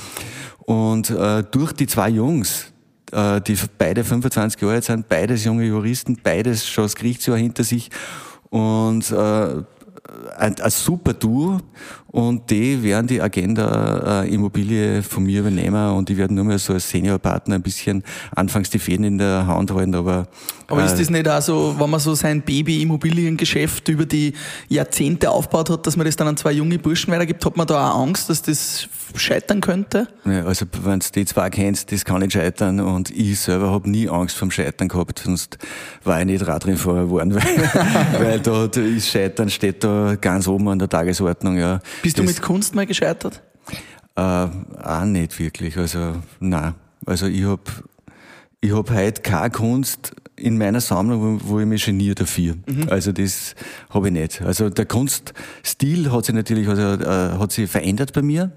[0.60, 2.74] Und äh, durch die zwei Jungs,
[3.14, 7.64] äh, die beide 25 Jahre alt sind, beides junge Juristen, beides schon das Gerichtsjahr hinter
[7.64, 7.90] sich
[8.50, 9.64] und äh,
[10.38, 11.60] ein, ein super Duo
[12.08, 16.58] und die werden die Agenda äh, Immobilie von mir übernehmen und die werden nur mehr
[16.58, 18.04] so als Seniorpartner ein bisschen
[18.36, 20.28] anfangs die Fäden in der Hand halten, aber
[20.68, 24.34] Aber ist äh, das nicht auch so, wenn man so sein Baby-Immobiliengeschäft über die
[24.70, 27.92] Jahrzehnte aufgebaut hat, dass man das dann an zwei junge Burschen weitergibt, hat man da
[27.92, 30.08] auch Angst, dass das scheitern könnte?
[30.26, 33.90] Ja, also wenn du die zwei kennst, das kann nicht scheitern und ich selber habe
[33.90, 35.58] nie Angst vom Scheitern gehabt, sonst
[36.04, 40.68] war ich nicht Radrennfahrer geworden, weil, weil da, da ist Scheitern steht da ganz oben
[40.68, 41.58] an der Tagesordnung.
[41.58, 41.80] Ja.
[42.02, 43.42] Bist du mit Kunst mal gescheitert?
[44.16, 45.78] Äh, auch nicht wirklich.
[45.78, 46.76] Also, nein.
[47.06, 47.84] Also ich hab
[48.60, 52.56] ich hab heute keine Kunst in meiner Sammlung, wo, wo ich mich geniere dafür.
[52.90, 53.56] Also das
[53.90, 54.42] habe ich nicht.
[54.42, 58.52] Also der Kunststil hat sich natürlich also, äh, hat sich verändert bei mir.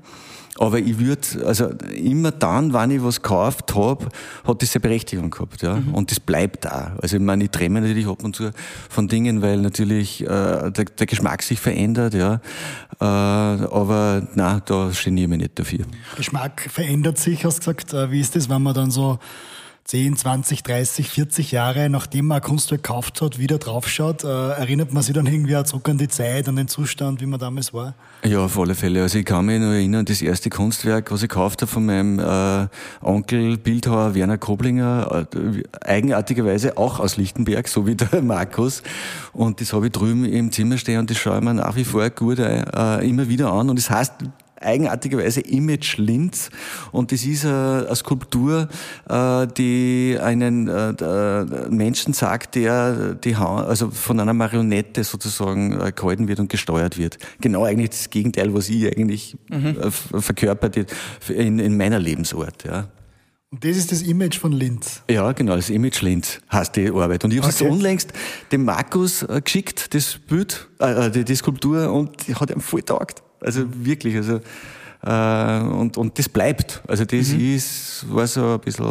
[0.59, 4.09] Aber ich würde, also immer dann, wenn ich was gekauft habe,
[4.45, 5.77] hat das eine Berechtigung gehabt, ja.
[5.77, 5.95] Mhm.
[5.95, 6.97] Und das bleibt da.
[7.01, 8.51] Also ich meine, ich trenne natürlich ab und zu
[8.89, 12.41] von Dingen, weil natürlich äh, der, der Geschmack sich verändert, ja.
[13.01, 15.85] Äh, aber na, da geniere ich mich nicht dafür.
[16.17, 17.95] Geschmack verändert sich, hast du gesagt.
[17.95, 19.19] Äh, wie ist das, wenn man dann so
[19.91, 24.93] 10, 20, 30, 40 Jahre, nachdem man ein Kunstwerk gekauft hat, wieder draufschaut, äh, erinnert
[24.93, 27.75] man sich dann irgendwie auch zurück an die Zeit, an den Zustand, wie man damals
[27.75, 27.95] war?
[28.23, 29.03] Ja, auf alle Fälle.
[29.03, 32.21] Also ich kann mich noch erinnern, das erste Kunstwerk, was ich gekauft habe von meinem
[32.21, 32.69] äh,
[33.05, 38.85] Onkel Bildhauer Werner Koblinger, äh, eigenartigerweise auch aus Lichtenberg, so wie der Markus.
[39.33, 41.85] Und das habe ich drüben im Zimmer stehen und das schaue ich mir nach wie
[41.85, 43.69] vor gut äh, immer wieder an.
[43.69, 44.13] Und das heißt
[44.61, 46.51] eigenartigerweise Image Linz
[46.93, 48.69] und das ist eine, Skulptur,
[49.09, 56.29] äh, die einen äh, Menschen sagt, der die also von einer Marionette sozusagen äh, gehalten
[56.29, 57.19] wird und gesteuert wird.
[57.41, 59.77] Genau eigentlich das Gegenteil, was ich eigentlich mhm.
[59.91, 60.77] verkörpert
[61.29, 62.65] in, in meiner Lebensort.
[62.65, 62.89] Ja.
[63.53, 65.03] Und das ist das Image von Linz.
[65.11, 67.25] Ja, genau, das Image Linz heißt die Arbeit.
[67.25, 67.71] Und ich habe es okay.
[67.71, 68.13] unlängst
[68.53, 73.23] dem Markus geschickt, das Bild, äh, die, die Skulptur, und die hat ihm voll taugt.
[73.41, 74.41] Also wirklich, also
[75.03, 76.83] äh, und, und das bleibt.
[76.87, 77.55] Also das mhm.
[77.55, 78.87] ist, war so ein bisschen.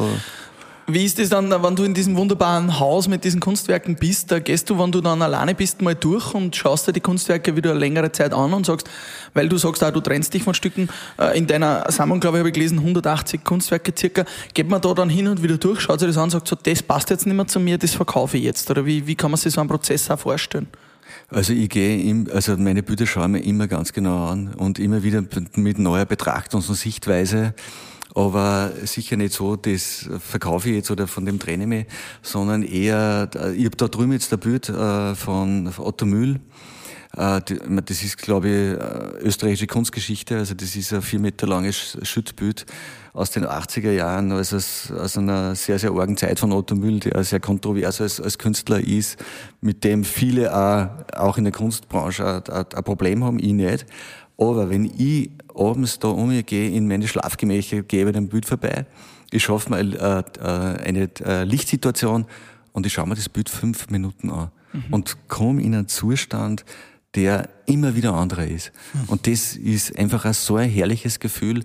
[0.92, 4.32] Wie ist das dann, wenn du in diesem wunderbaren Haus mit diesen Kunstwerken bist?
[4.32, 7.56] Da gehst du, wenn du dann alleine bist, mal durch und schaust dir die Kunstwerke
[7.56, 8.90] wieder eine längere Zeit an und sagst,
[9.36, 10.90] weil du sagst, auch, du trennst dich von Stücken.
[11.20, 14.26] Äh, in deiner Sammlung, glaube ich, habe ich gelesen, 180 Kunstwerke circa.
[14.56, 16.56] Geht man da dann hin und wieder durch, schaut sich das an und sagt so,
[16.56, 18.72] das passt jetzt nicht mehr zu mir, das verkaufe ich jetzt?
[18.72, 20.66] Oder wie, wie kann man sich so einen Prozess auch vorstellen?
[21.32, 24.80] Also ich gehe, im, also meine Bilder schaue ich mir immer ganz genau an und
[24.80, 25.24] immer wieder
[25.56, 27.54] mit neuer Betrachtung und Sichtweise.
[28.16, 31.86] Aber sicher nicht so, das verkaufe ich jetzt oder von dem trenne ich mich,
[32.24, 36.40] sondern eher, ich habe da drüben jetzt ein Bild äh, von Otto Mühl.
[37.16, 37.42] Äh,
[37.86, 40.38] das ist, glaube ich, äh, österreichische Kunstgeschichte.
[40.38, 42.66] Also das ist ein vier Meter langes Schüttbild
[43.14, 47.24] aus den 80er Jahren, also aus einer sehr, sehr argen Zeit von Otto Müll, der
[47.24, 49.18] sehr kontrovers als, als Künstler ist,
[49.62, 53.86] mit dem viele auch, auch in der Kunstbranche ein, Problem haben, ich nicht.
[54.38, 58.86] Aber wenn ich abends da umgehe, in meine Schlafgemächer, gehe bei dem Bild vorbei,
[59.32, 62.26] ich schaffe mal äh, äh, eine äh, Lichtsituation
[62.72, 64.86] und ich schaue mir das Bild fünf Minuten an mhm.
[64.92, 66.66] und komme in einen Zustand,
[67.16, 68.72] der immer wieder anderer ist.
[68.94, 69.00] Mhm.
[69.08, 71.64] Und das ist einfach ein so ein herrliches Gefühl,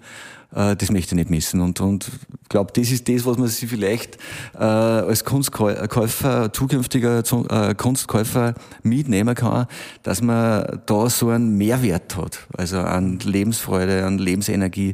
[0.55, 1.61] äh, das möchte ich nicht missen.
[1.61, 2.11] Und, und
[2.43, 4.17] ich glaube, das ist das, was man sich vielleicht
[4.55, 9.67] äh, als Kunstkäufer, zukünftiger äh, Kunstkäufer mitnehmen kann,
[10.03, 14.93] dass man da so einen Mehrwert hat, also an Lebensfreude, an Lebensenergie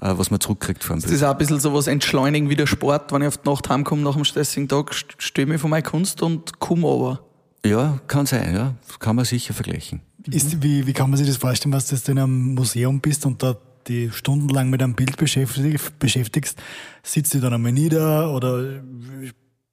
[0.00, 1.04] äh, was man zurückkriegt vom Bild.
[1.04, 3.12] Das ist auch ein bisschen so was entschleunigen wie der Sport.
[3.12, 6.22] Wenn ich auf die Nacht heimkomme nach einem stressigen Tag, stehe ich von meiner Kunst
[6.22, 7.31] und komme aber.
[7.64, 8.74] Ja, kann sein, ja.
[8.98, 10.00] Kann man sicher vergleichen.
[10.30, 13.42] Ist, wie, wie kann man sich das vorstellen, was du in einem Museum bist und
[13.42, 13.56] da
[13.88, 16.62] die stundenlang mit einem Bild beschäftigst,
[17.02, 18.80] sitzt du dann einmal nieder oder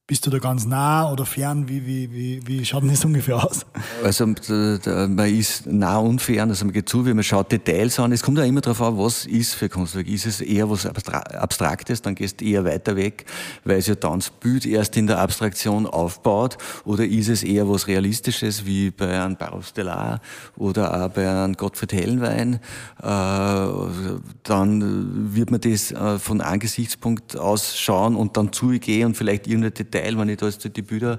[0.09, 1.69] bist du da ganz nah oder fern?
[1.69, 3.63] Wie, wie, wie, wie schaut denn das ungefähr aus?
[4.03, 8.11] Also man ist nah und fern, also man geht zu, wie man schaut Details an.
[8.11, 10.07] Es kommt ja immer darauf an, was ist für Kunstwerk.
[10.07, 13.25] Ist es eher was Abstraktes, dann gehst du eher weiter weg,
[13.63, 16.57] weil es ja dann das Bild erst in der Abstraktion aufbaut.
[16.85, 20.21] Oder ist es eher was Realistisches, wie bei einem Barrow Stellar
[20.57, 22.55] oder auch bei einem Gottfried Hellenwein.
[22.99, 23.67] Äh,
[24.41, 29.45] dann wird man das äh, von einem Gesichtspunkt aus schauen und dann zugehen und vielleicht
[29.45, 31.17] irgendein Detail Teil, wenn ich da jetzt die Bilder,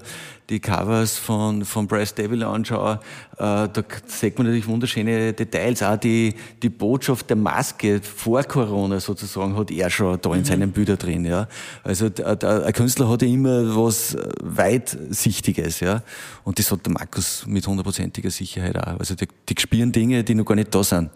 [0.49, 2.99] die Covers von, von Bryce Devil anschaue,
[3.33, 5.83] äh, da sieht man natürlich wunderschöne Details.
[5.83, 10.45] Auch die, die Botschaft der Maske vor Corona sozusagen hat er schon da in mhm.
[10.45, 11.25] seinen Bildern drin.
[11.25, 11.47] Ja.
[11.83, 15.79] Also der, der, ein Künstler hat ja immer was Weitsichtiges.
[15.79, 16.03] Ja.
[16.43, 18.99] Und das hat der Markus mit hundertprozentiger Sicherheit auch.
[18.99, 21.09] Also die, die spüren Dinge, die noch gar nicht da sind.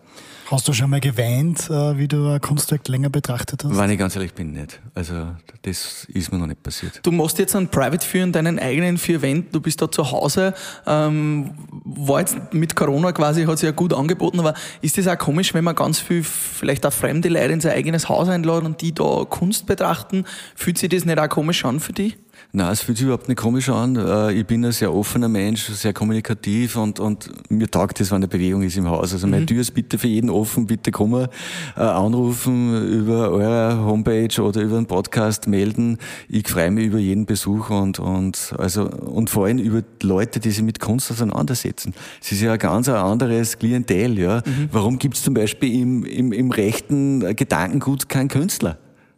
[0.48, 3.76] Hast du schon mal geweint, äh, wie du ein Kunstwerk länger betrachtet hast?
[3.76, 4.80] Wenn ich ganz ehrlich bin, nicht.
[4.94, 5.30] Also
[5.64, 7.00] das ist mir noch nicht passiert.
[7.02, 9.52] Du machst jetzt einen Private für deinen eigenen vier Wänden.
[9.52, 10.54] Du bist da zu Hause.
[10.86, 11.52] Ähm,
[11.84, 15.56] war jetzt mit Corona quasi, hat sich ja gut angeboten, aber ist das auch komisch,
[15.56, 18.94] wenn man ganz viel, vielleicht auch fremde Leute in sein eigenes Haus einladen und die
[18.94, 20.26] da Kunst betrachten?
[20.56, 22.18] Fühlt sich das nicht auch komisch an für dich?
[22.56, 23.98] Nein, es fühlt sich überhaupt nicht komisch an.
[23.98, 28.18] Äh, ich bin ein sehr offener Mensch, sehr kommunikativ und, und mir taugt es, wenn
[28.18, 29.12] eine Bewegung ist im Haus.
[29.12, 29.48] Also meine mhm.
[29.48, 31.28] Tür ist bitte für jeden offen, bitte kommen,
[31.76, 35.98] äh, anrufen über eure Homepage oder über einen Podcast melden.
[36.30, 40.52] Ich freue mich über jeden Besuch und, und, also, und vor allem über Leute, die
[40.52, 41.94] sich mit Kunst auseinandersetzen.
[42.22, 44.18] Es ist ja ein ganz anderes Klientel.
[44.18, 44.38] Ja.
[44.46, 44.70] Mhm.
[44.72, 48.78] Warum gibt es zum Beispiel im, im, im rechten Gedankengut keinen Künstler?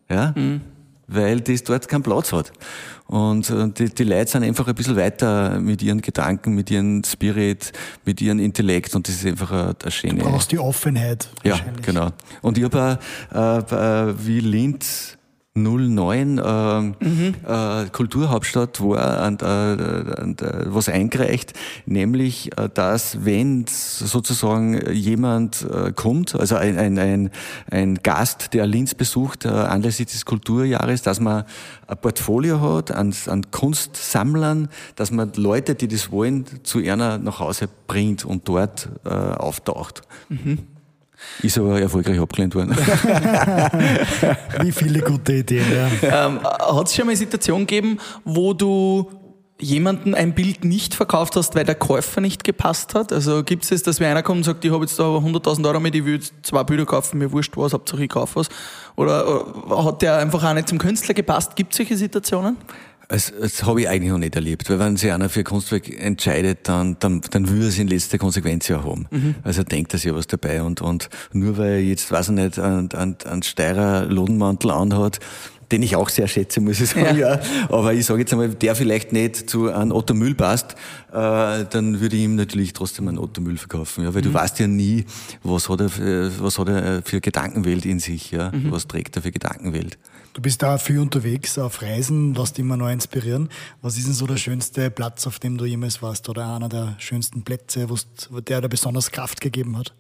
[0.10, 0.34] Ja?
[0.36, 0.62] Mhm.
[1.08, 2.52] weil das dort keinen Platz hat.
[3.08, 7.04] Und äh, die, die Leute sind einfach ein bisschen weiter mit ihren Gedanken, mit ihrem
[7.04, 7.72] Spirit,
[8.06, 10.16] mit ihrem Intellekt und das ist einfach eine, eine schöne...
[10.16, 11.30] Du brauchst die Offenheit.
[11.44, 12.10] Ja, genau.
[12.42, 13.00] Und ich habe
[13.34, 15.17] auch, äh, wie Linz
[15.64, 17.36] 09 äh, mhm.
[17.46, 21.54] äh, Kulturhauptstadt war und, äh, und, äh, was eingereicht,
[21.86, 27.30] nämlich, äh, dass wenn sozusagen jemand äh, kommt, also ein, ein, ein,
[27.70, 31.44] ein Gast, der Linz besucht, äh, anlässlich des Kulturjahres, dass man
[31.88, 37.40] ein Portfolio hat an, an Kunstsammlern, dass man Leute, die das wollen, zu einer nach
[37.40, 40.02] Hause bringt und dort auftaucht.
[40.30, 40.60] Mhm.
[41.42, 42.76] Ist aber erfolgreich abgelehnt worden.
[44.62, 46.28] Wie viele gute Ideen, ja.
[46.28, 49.10] Ähm, Hat es schon mal eine Situation gegeben, wo du
[49.60, 53.12] jemanden ein Bild nicht verkauft hast, weil der Käufer nicht gepasst hat?
[53.12, 55.68] Also gibt es das, dass wer einer kommt und sagt, ich habe jetzt da 100.000
[55.68, 58.50] Euro mit, ich will jetzt zwei Bilder kaufen, mir wurscht was, Hauptsache ich kaufe was?
[58.96, 61.56] Oder, oder hat der einfach auch nicht zum Künstler gepasst?
[61.56, 62.58] Gibt es solche Situationen?
[63.10, 65.90] Das, das habe ich eigentlich noch nicht erlebt, weil wenn sich einer für ein Kunstwerk
[65.90, 69.08] entscheidet, dann, dann, dann will er es in letzter Konsequenz ja haben.
[69.10, 69.36] Mhm.
[69.44, 72.60] Also denkt er sich was dabei und, und nur weil er jetzt, weiß ich nicht,
[72.60, 75.20] einen, einen, einen Steirer Lodenmantel anhat,
[75.72, 77.36] den ich auch sehr schätze, muss ich sagen, ja.
[77.36, 77.40] ja.
[77.70, 80.74] Aber ich sage jetzt einmal, der vielleicht nicht zu einem Otto Müll passt,
[81.12, 84.26] äh, dann würde ich ihm natürlich trotzdem einen Otto Müll verkaufen, ja, weil mhm.
[84.26, 85.06] du weißt ja nie,
[85.44, 88.72] was hat er, für, was hat er für Gedankenwelt in sich, ja, mhm.
[88.72, 89.98] was trägt er für Gedankenwelt.
[90.38, 93.50] Du bist da viel unterwegs auf Reisen, lässt dich immer neu inspirieren.
[93.82, 96.96] Was ist denn so der schönste Platz, auf dem du jemals warst oder einer der
[97.00, 97.88] schönsten Plätze,
[98.48, 99.96] der dir besonders Kraft gegeben hat?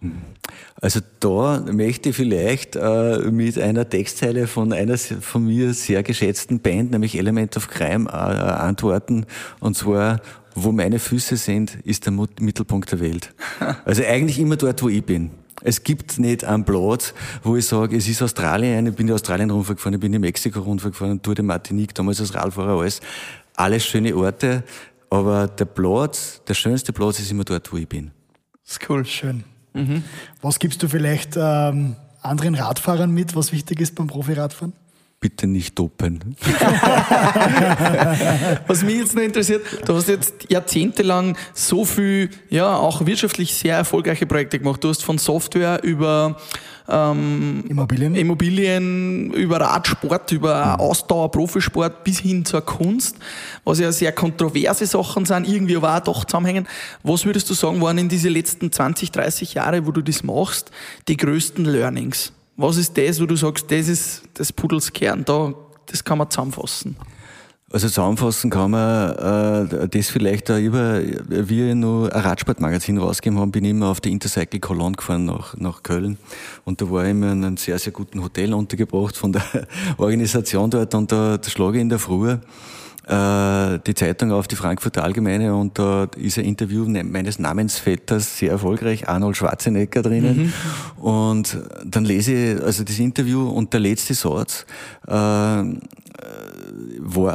[0.80, 6.60] Also da möchte ich vielleicht äh, mit einer Textzeile von einer von mir sehr geschätzten
[6.60, 9.26] Band, nämlich Element of Crime, äh, antworten.
[9.60, 10.22] Und zwar,
[10.54, 13.34] wo meine Füße sind, ist der Mittelpunkt der Welt.
[13.86, 15.32] Also eigentlich immer dort, wo ich bin.
[15.62, 19.50] Es gibt nicht einen Platz, wo ich sage, es ist Australien, ich bin in Australien
[19.50, 23.02] runtergefahren, ich bin in Mexiko runtergefahren, Tour de Martinique, damals als Radfahrer, alles.
[23.56, 24.64] Alles schöne Orte,
[25.10, 28.12] aber der Platz, der schönste Platz ist immer dort, wo ich bin.
[28.64, 29.04] Das ist cool.
[29.06, 29.44] Schön.
[29.74, 30.04] Mhm.
[30.42, 34.74] Was gibst du vielleicht ähm, anderen Radfahrern mit, was wichtig ist beim Profiradfahren?
[35.20, 36.36] Bitte nicht dopen.
[38.68, 43.78] Was mich jetzt noch interessiert, du hast jetzt jahrzehntelang so viel, ja, auch wirtschaftlich sehr
[43.78, 44.84] erfolgreiche Projekte gemacht.
[44.84, 46.38] Du hast von Software über
[46.88, 48.16] ähm, Immobilien.
[48.16, 50.82] Immobilien, über Radsport, über mhm.
[50.82, 53.18] Ausdauer, Profisport bis hin zur Kunst,
[53.64, 56.68] was ja sehr kontroverse Sachen sind, irgendwie aber auch doch zusammenhängen.
[57.04, 60.70] Was würdest du sagen, waren in diese letzten 20, 30 Jahre, wo du das machst,
[61.08, 62.34] die größten Learnings?
[62.58, 65.54] Was ist das, wo du sagst, das ist das Pudels Kern, da,
[65.86, 66.96] das kann man zusammenfassen?
[67.72, 73.40] Also zusammenfassen kann man äh, das vielleicht auch über, wie wir noch ein Radsportmagazin rausgegeben
[73.40, 76.18] haben, bin ich immer auf die Intercycle Cologne gefahren nach, nach Köln
[76.66, 79.44] und da war ich immer in einem sehr, sehr guten Hotel untergebracht von der
[79.98, 82.38] Organisation dort und da, da schlage ich in der Früh
[83.08, 88.38] äh, die Zeitung auf, die Frankfurter Allgemeine, und da ist ein Interview ne, meines Namensvetters
[88.38, 90.54] sehr erfolgreich, Arnold Schwarzenegger drinnen.
[90.98, 91.02] Mhm.
[91.02, 94.66] Und dann lese ich also das Interview und der letzte Satz
[95.08, 95.80] äh, war,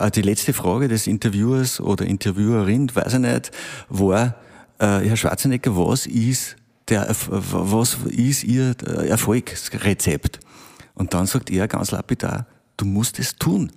[0.04, 3.50] äh, die letzte Frage des Interviewers oder Interviewerin, weiß ich nicht,
[3.88, 4.34] war,
[4.78, 6.56] äh, Herr Schwarzenegger, was ist
[6.88, 8.74] der, was ist Ihr
[9.08, 10.40] Erfolgsrezept?
[10.94, 12.46] Und dann sagt er ganz lapidar,
[12.76, 13.72] du musst es tun.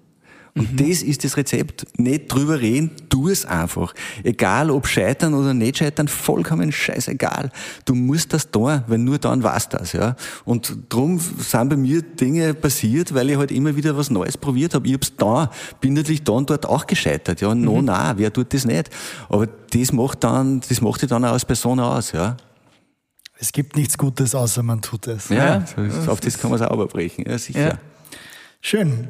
[0.57, 0.77] Und mhm.
[0.77, 1.85] das ist das Rezept.
[1.99, 3.93] Nicht drüber reden, tu es einfach.
[4.23, 7.51] Egal ob scheitern oder nicht scheitern, vollkommen scheißegal.
[7.83, 10.15] Du musst das tun, weil nur dann war's das, ja.
[10.45, 14.73] Und drum sind bei mir Dinge passiert, weil ich halt immer wieder was Neues probiert
[14.73, 14.87] habe.
[14.87, 15.51] Ich hab's da,
[15.81, 17.53] bin natürlich da und dort auch gescheitert, ja.
[17.53, 17.85] No, mhm.
[17.85, 18.89] na, wer tut das nicht?
[19.27, 22.37] Aber das macht dann, das macht dich dann auch als Person aus, ja.
[23.37, 25.27] Es gibt nichts Gutes, außer man tut es.
[25.27, 26.07] Ja, ja.
[26.07, 27.67] auf das kann man es auch überbrechen, ja, sicher.
[27.71, 27.79] Ja.
[28.61, 29.09] Schön.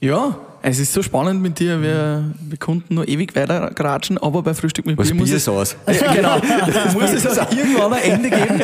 [0.00, 1.80] Ja, es ist so spannend mit dir.
[1.80, 5.48] Wir, wir konnten nur ewig weiter gratschen, aber bei Frühstück mit Was Bier muss es
[5.48, 5.76] aus.
[5.86, 6.38] Ja, genau.
[6.92, 8.60] muss es auch irgendwann ein Ende geben.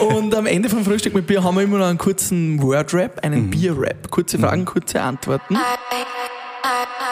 [0.00, 3.46] Und am Ende vom Frühstück mit Bier haben wir immer noch einen kurzen Word-Rap, einen
[3.46, 3.50] mhm.
[3.50, 4.10] Bier-Rap.
[4.10, 4.42] Kurze mhm.
[4.42, 4.66] Fragen, mhm.
[4.66, 5.56] kurze Antworten.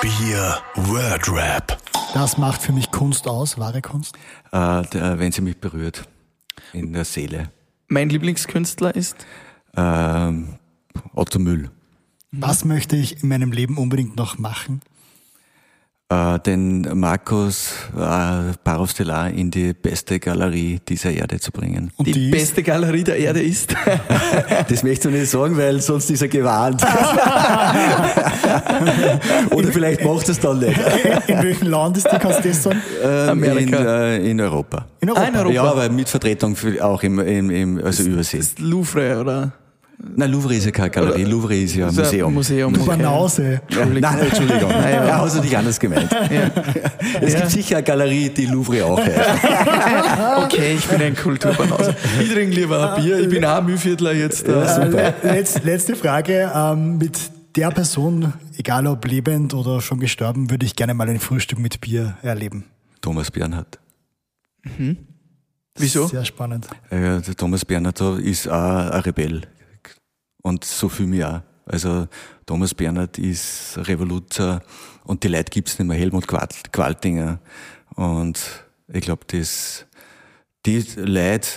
[0.02, 1.78] Bier Word-Rap.
[2.12, 4.16] Das macht für mich Kunst aus, wahre Kunst?
[4.52, 6.04] Äh, der, wenn sie mich berührt.
[6.72, 7.50] In der Seele.
[7.88, 9.24] Mein Lieblingskünstler ist?
[9.76, 10.58] Ähm,
[11.14, 11.70] Otto Müll.
[12.38, 14.80] Was möchte ich in meinem Leben unbedingt noch machen?
[16.08, 18.52] Äh, den Markus äh,
[19.40, 21.90] in die beste Galerie dieser Erde zu bringen.
[21.96, 23.74] Und die, die beste Galerie der Erde ist?
[24.68, 26.80] das möchtest du nicht sagen, weil sonst ist er gewarnt.
[29.50, 30.78] Oder vielleicht macht es dann nicht.
[31.26, 32.80] In welchem Land ist die, kannst du das sagen?
[33.02, 33.78] Ähm, Amerika.
[33.78, 34.86] In, äh, in, Europa.
[35.00, 35.24] In Europa?
[35.24, 35.54] Ah, in Europa.
[35.54, 38.38] Ja, aber mit Vertretung für, auch im, im, im also übersee.
[38.38, 39.52] Das Louvre, oder?
[39.98, 42.34] Nein, Louvre ist ja keine Galerie, Louvre ist ja ein ist ein Museum.
[42.34, 42.72] Museum.
[42.74, 42.90] Du okay.
[42.90, 43.60] Banause.
[43.70, 44.68] Ja, nein, Entschuldigung.
[44.70, 45.06] Nein, ja.
[45.06, 46.10] Ja, hast du dich anders gemeint.
[47.20, 49.16] Es gibt sicher eine Galerie, die Louvre auch heißt.
[50.44, 51.94] Okay, ich bin ein Kulturbanause.
[52.20, 54.46] Ich trinke lieber ein Bier, ich bin auch ein Mühlviertler jetzt.
[54.46, 56.50] äh, Äh, letz, letzte Frage.
[56.54, 57.18] Ähm, mit
[57.56, 61.80] der Person, egal ob lebend oder schon gestorben, würde ich gerne mal ein Frühstück mit
[61.80, 62.64] Bier erleben.
[63.00, 63.78] Thomas Bernhard.
[65.78, 66.06] Wieso?
[66.06, 66.66] Sehr spannend.
[66.90, 69.42] Ja, der Thomas Bernhard ist auch ein Rebell.
[70.46, 71.40] Und so fühle ich mich auch.
[71.64, 72.06] Also
[72.46, 74.62] Thomas Bernhard ist Revoluzer
[75.02, 77.40] und die Leute gibt's nicht mehr, Helmut Qualt- Qualtinger.
[77.96, 78.38] Und
[78.86, 81.48] ich glaube, die Leute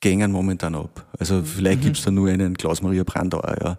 [0.00, 1.06] gängen momentan ab.
[1.16, 3.78] Also vielleicht gibt's da nur einen Klaus-Maria Brandauer, ja,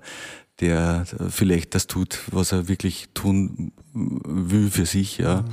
[0.61, 5.43] der vielleicht das tut, was er wirklich tun will für sich, ja.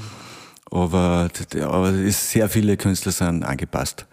[0.70, 1.28] Aber,
[1.61, 4.07] aber es ist, sehr viele Künstler sind angepasst.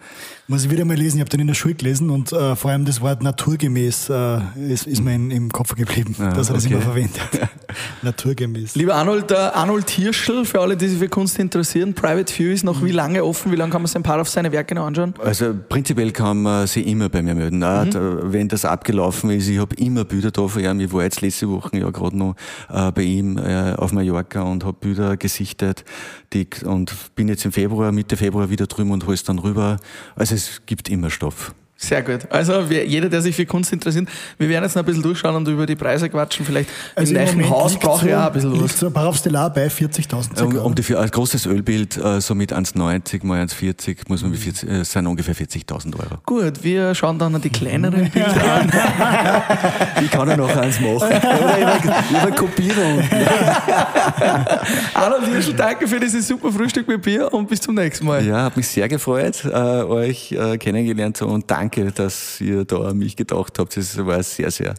[0.50, 2.72] Muss ich wieder mal lesen, ich habe den in der Schule gelesen und äh, vor
[2.72, 6.54] allem das Wort naturgemäß äh, ist, ist mir in, im Kopf geblieben, Ah, dass er
[6.54, 6.74] das okay.
[6.74, 7.20] immer verwendet.
[8.02, 8.74] naturgemäß.
[8.74, 12.64] Lieber Arnold, der Arnold Hirschl, für alle, die sich für Kunst interessieren, Private View ist
[12.64, 13.52] noch wie lange offen?
[13.52, 15.14] Wie lange kann man sich ein paar auf seine Werke noch anschauen?
[15.22, 17.58] Also prinzipiell kann man sich immer bei mir melden.
[17.58, 17.90] Mhm.
[17.92, 20.80] da, wenn das abgelaufen ist, ich habe immer Bilder da von ihm.
[20.80, 22.34] Ich war jetzt letzte Woche ja gerade noch
[22.68, 25.84] äh, bei ihm äh, auf Mallorca und habe Bilder gesichtet
[26.32, 29.76] die, und bin jetzt im Februar, Mitte Februar wieder drüben und hole es dann rüber.
[30.16, 31.54] Also es gibt immer Stoff.
[31.82, 32.30] Sehr gut.
[32.30, 34.06] Also wer, jeder, der sich für Kunst interessiert,
[34.36, 36.44] wir werden jetzt noch ein bisschen durchschauen und über die Preise quatschen.
[36.44, 38.78] Vielleicht Also im Moment Haus brauche ich so- auch ein bisschen was.
[38.78, 42.34] so ein Parauf Stellar bei 40.000 Um, um die, für ein großes Ölbild, äh, so
[42.34, 46.18] mit 1,90 mal 1,40 muss man mit 40, äh, sind ungefähr 40.000 Euro.
[46.26, 48.72] Gut, wir schauen dann noch die kleineren Bilder an.
[50.04, 50.96] Ich kann ja noch eins machen.
[51.00, 53.02] Oder eine Kopierung.
[54.94, 58.24] Arnold Hirschl, danke für dieses super Frühstück mit Bier und bis zum nächsten Mal.
[58.26, 62.88] Ja, hat mich sehr gefreut, äh, euch kennengelernt zu haben und danke, dass ihr da
[62.88, 63.76] an mich gedacht habt.
[63.76, 64.74] Es war eine sehr, sehr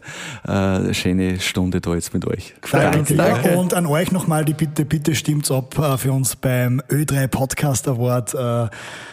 [0.46, 2.54] äh, schöne Stunde da jetzt mit euch.
[2.70, 3.14] Danke.
[3.14, 3.56] Danke.
[3.56, 7.88] Und an euch nochmal die Bitte, bitte stimmt's ab äh, für uns beim Ö3 Podcast
[7.88, 8.68] Award äh,